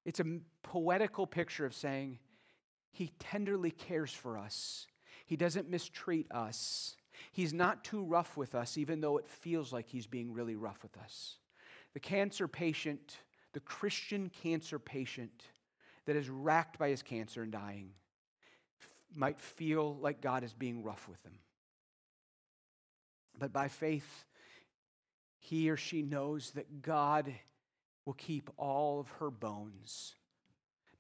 it's 0.07 0.21
a 0.21 0.39
poetical 0.63 1.27
picture 1.27 1.67
of 1.67 1.75
saying, 1.75 2.21
He 2.91 3.13
tenderly 3.19 3.71
cares 3.71 4.13
for 4.13 4.39
us. 4.39 4.87
He 5.27 5.37
doesn't 5.37 5.69
mistreat 5.69 6.33
us. 6.33 6.97
He's 7.33 7.53
not 7.53 7.85
too 7.85 8.03
rough 8.03 8.35
with 8.35 8.55
us, 8.55 8.79
even 8.79 9.03
though 9.03 9.19
it 9.19 9.29
feels 9.29 9.75
like 9.75 9.91
he's 9.91 10.07
being 10.07 10.33
really 10.33 10.57
rough 10.57 10.83
with 10.83 10.97
us. 10.97 11.37
The 11.97 12.01
cancer 12.01 12.47
patient, 12.47 13.17
the 13.55 13.61
Christian 13.61 14.31
cancer 14.43 14.79
patient 14.79 15.45
that 16.05 16.15
is 16.15 16.29
racked 16.29 16.79
by 16.79 16.91
his 16.91 17.01
cancer 17.01 17.43
and 17.43 17.51
dying, 17.51 17.89
f- 18.83 19.17
might 19.19 19.41
feel 19.41 19.97
like 19.97 20.21
God 20.21 20.45
is 20.45 20.53
being 20.53 20.83
rough 20.83 21.09
with 21.09 21.23
them. 21.23 21.39
But 23.39 23.51
by 23.51 23.69
faith, 23.69 24.27
he 25.39 25.71
or 25.71 25.79
she 25.79 26.03
knows 26.03 26.51
that 26.51 26.83
God 26.83 27.33
will 28.05 28.13
keep 28.13 28.51
all 28.59 29.01
of 29.01 29.09
her 29.13 29.31
bones. 29.31 30.17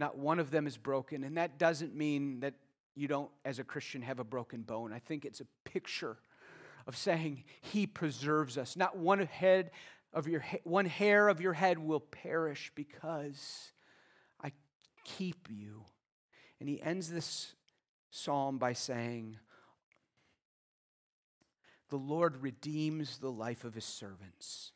Not 0.01 0.17
one 0.17 0.39
of 0.39 0.51
them 0.51 0.67
is 0.67 0.79
broken. 0.79 1.25
And 1.25 1.37
that 1.37 1.59
doesn't 1.59 1.95
mean 1.95 2.41
that 2.41 2.55
you 2.95 3.07
don't, 3.07 3.31
as 3.45 3.59
a 3.59 3.65
Christian, 3.65 4.01
have 4.01 4.19
a 4.19 4.25
broken 4.25 4.63
bone. 4.63 4.95
I 4.95 5.01
think 5.01 5.27
it's 5.27 5.43
a 5.43 5.47
picture 5.67 6.17
of 6.87 6.97
saying 6.97 7.45
he 7.61 7.87
preserves 7.87 8.57
us. 8.57 8.77
Not 8.77 8.97
one 8.97 9.19
head 9.27 9.73
of 10.17 10.27
your 10.27 10.43
one 10.65 10.87
hair 10.87 11.29
of 11.29 11.43
your 11.43 11.53
head 11.53 11.79
will 11.79 12.01
perish 12.01 12.73
because 12.75 13.71
I 14.43 14.51
keep 15.05 15.49
you. 15.51 15.85
And 16.59 16.69
he 16.69 16.81
ends 16.81 17.11
this 17.11 17.53
psalm 18.11 18.57
by 18.57 18.73
saying, 18.73 19.39
The 21.91 21.99
Lord 21.99 22.43
redeems 22.43 23.19
the 23.19 23.31
life 23.31 23.63
of 23.63 23.75
his 23.75 23.85
servants. 23.85 24.73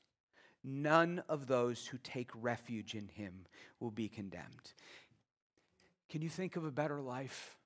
None 0.62 1.22
of 1.26 1.46
those 1.46 1.86
who 1.86 1.96
take 1.96 2.30
refuge 2.34 2.94
in 2.94 3.08
him 3.08 3.46
will 3.80 3.90
be 3.90 4.08
condemned. 4.10 4.74
Can 6.10 6.20
you 6.20 6.28
think 6.28 6.56
of 6.56 6.66
a 6.66 6.70
better 6.70 7.00
life? 7.00 7.56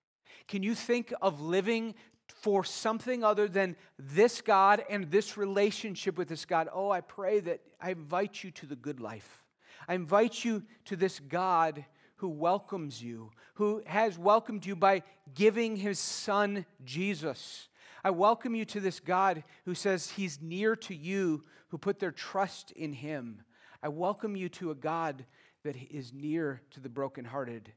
Can 0.47 0.63
you 0.63 0.77
think 0.77 1.13
of 1.21 1.41
living 1.41 1.97
for 2.29 2.65
something 2.65 3.25
other 3.25 3.49
than 3.49 3.77
this 3.99 4.41
God 4.41 4.85
and 4.89 5.11
this 5.11 5.37
relationship 5.37 6.19
with 6.19 6.29
this 6.29 6.45
God, 6.45 6.69
oh, 6.73 6.91
I 6.91 7.01
pray 7.01 7.41
that 7.41 7.61
I 7.81 7.91
invite 7.91 8.43
you 8.43 8.51
to 8.53 8.67
the 8.67 8.77
good 8.77 9.01
life. 9.01 9.43
I 9.89 9.95
invite 9.95 10.45
you 10.45 10.63
to 10.87 10.97
this 10.97 11.21
God 11.21 11.85
who 12.17 12.29
welcomes 12.29 13.03
you, 13.03 13.31
who 13.55 13.83
has 13.87 14.19
welcomed 14.19 14.65
you 14.65 14.77
by 14.77 15.03
giving 15.35 15.77
his 15.77 15.99
son 15.99 16.65
Jesus. 16.85 17.69
I 18.03 18.11
welcome 18.11 18.55
you 18.55 18.65
to 18.67 18.81
this 18.81 19.01
God 19.01 19.45
who 19.65 19.75
says 19.75 20.11
he's 20.11 20.41
near 20.41 20.77
to 20.77 20.95
you, 20.95 21.45
who 21.69 21.79
put 21.79 21.99
their 21.99 22.13
trust 22.13 22.71
in 22.73 22.93
him. 22.93 23.43
I 23.83 23.89
welcome 23.89 24.37
you 24.37 24.49
to 24.51 24.71
a 24.71 24.75
God 24.75 25.25
that 25.65 25.77
is 25.91 26.13
near 26.13 26.61
to 26.71 26.81
the 26.81 26.89
brokenhearted. 26.89 27.73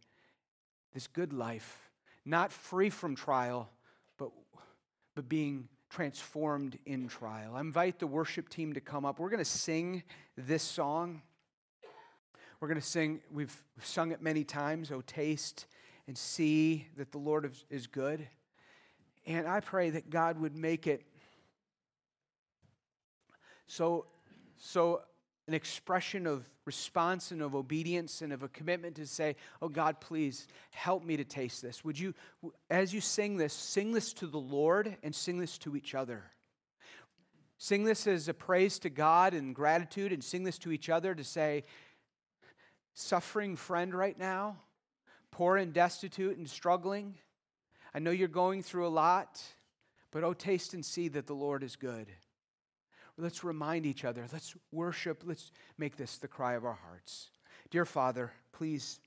This 0.94 1.08
good 1.08 1.34
life, 1.34 1.90
not 2.26 2.52
free 2.52 2.90
from 2.90 3.16
trial, 3.16 3.70
but 4.18 4.32
but 5.16 5.28
being 5.28 5.68
transformed 5.90 6.78
in 6.86 7.08
trial. 7.08 7.56
I 7.56 7.62
invite 7.62 8.00
the 8.00 8.08
worship 8.08 8.50
team 8.50 8.74
to 8.74 8.82
come 8.82 9.06
up. 9.06 9.20
We're 9.20 9.30
going 9.30 9.44
to 9.44 9.46
sing 9.46 10.04
this 10.38 10.62
song. 10.62 11.22
We're 12.60 12.68
going 12.68 12.80
to 12.80 12.86
sing, 12.86 13.22
we've 13.32 13.56
sung 13.82 14.12
it 14.12 14.22
many 14.22 14.44
times, 14.44 14.92
Oh, 14.92 15.02
taste 15.02 15.66
and 16.08 16.18
see 16.18 16.88
that 16.98 17.12
the 17.12 17.18
Lord 17.18 17.52
is 17.70 17.88
good. 17.88 18.28
And 19.26 19.48
I 19.48 19.60
pray 19.60 19.90
that 19.90 20.10
God 20.10 20.40
would 20.40 20.56
make 20.56 20.88
it 20.88 21.04
so, 23.68 24.06
so 24.58 25.02
an 25.48 25.54
expression 25.54 26.28
of 26.28 26.46
response 26.66 27.32
and 27.32 27.42
of 27.42 27.56
obedience 27.56 28.22
and 28.22 28.34
of 28.34 28.44
a 28.44 28.50
commitment 28.50 28.96
to 28.98 29.08
say, 29.08 29.36
Oh 29.62 29.70
God, 29.70 30.02
please 30.02 30.48
help 30.72 31.06
me 31.06 31.16
to 31.18 31.24
taste 31.24 31.62
this. 31.62 31.86
Would 31.86 31.98
you, 31.98 32.14
as 32.70 32.94
you 32.94 33.00
sing 33.00 33.38
this, 33.38 33.54
sing 33.54 33.94
this 33.94 34.12
to 34.14 34.28
the 34.28 34.40
Lord 34.40 34.98
and 35.04 35.16
sing 35.16 35.40
this 35.40 35.58
to 35.60 35.76
each 35.76 35.96
other? 35.96 36.24
Sing 37.58 37.86
this 37.86 38.06
as 38.06 38.28
a 38.28 38.34
praise 38.34 38.78
to 38.80 38.90
God 38.90 39.34
and 39.34 39.56
gratitude, 39.56 40.14
and 40.14 40.24
sing 40.24 40.44
this 40.44 40.60
to 40.60 40.72
each 40.72 40.90
other 40.90 41.16
to 41.16 41.24
say, 41.24 41.64
Suffering 42.94 43.56
friend 43.56 43.94
right 43.94 44.18
now, 44.18 44.58
poor 45.32 45.58
and 45.58 45.72
destitute 45.72 46.38
and 46.38 46.50
struggling. 46.50 47.16
I 47.94 48.00
know 48.00 48.12
you're 48.12 48.28
going 48.28 48.64
through 48.64 48.88
a 48.88 48.90
lot, 48.90 49.42
but 50.12 50.24
oh, 50.24 50.34
taste 50.34 50.74
and 50.74 50.84
see 50.84 51.08
that 51.10 51.28
the 51.28 51.34
Lord 51.34 51.64
is 51.64 51.76
good. 51.76 52.08
Let's 53.18 53.44
remind 53.44 53.86
each 53.86 54.06
other. 54.06 54.26
Let's 54.32 54.56
worship. 54.72 55.24
Let's 55.26 55.52
make 55.78 55.98
this 55.98 56.18
the 56.18 56.28
cry 56.28 56.54
of 56.54 56.66
our 56.66 56.78
hearts. 56.86 57.30
Dear 57.72 57.86
Father, 57.86 58.32
please 58.54 59.00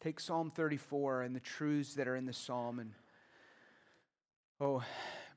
take 0.00 0.20
Psalm 0.20 0.50
34 0.50 1.22
and 1.22 1.34
the 1.34 1.40
truths 1.40 1.94
that 1.94 2.06
are 2.06 2.16
in 2.16 2.26
the 2.26 2.32
psalm 2.32 2.78
and, 2.78 2.92
oh, 4.60 4.84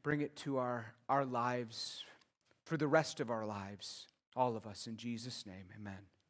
bring 0.04 0.22
it 0.22 0.36
to 0.38 0.58
our, 0.58 0.94
our 1.08 1.26
lives 1.26 2.04
for 2.66 2.78
the 2.78 2.88
rest 2.88 3.20
of 3.20 3.32
our 3.32 3.46
lives, 3.46 4.06
all 4.36 4.56
of 4.56 4.68
us. 4.68 4.86
In 4.86 4.96
Jesus' 4.96 5.46
name, 5.46 5.66
amen. 5.80 5.98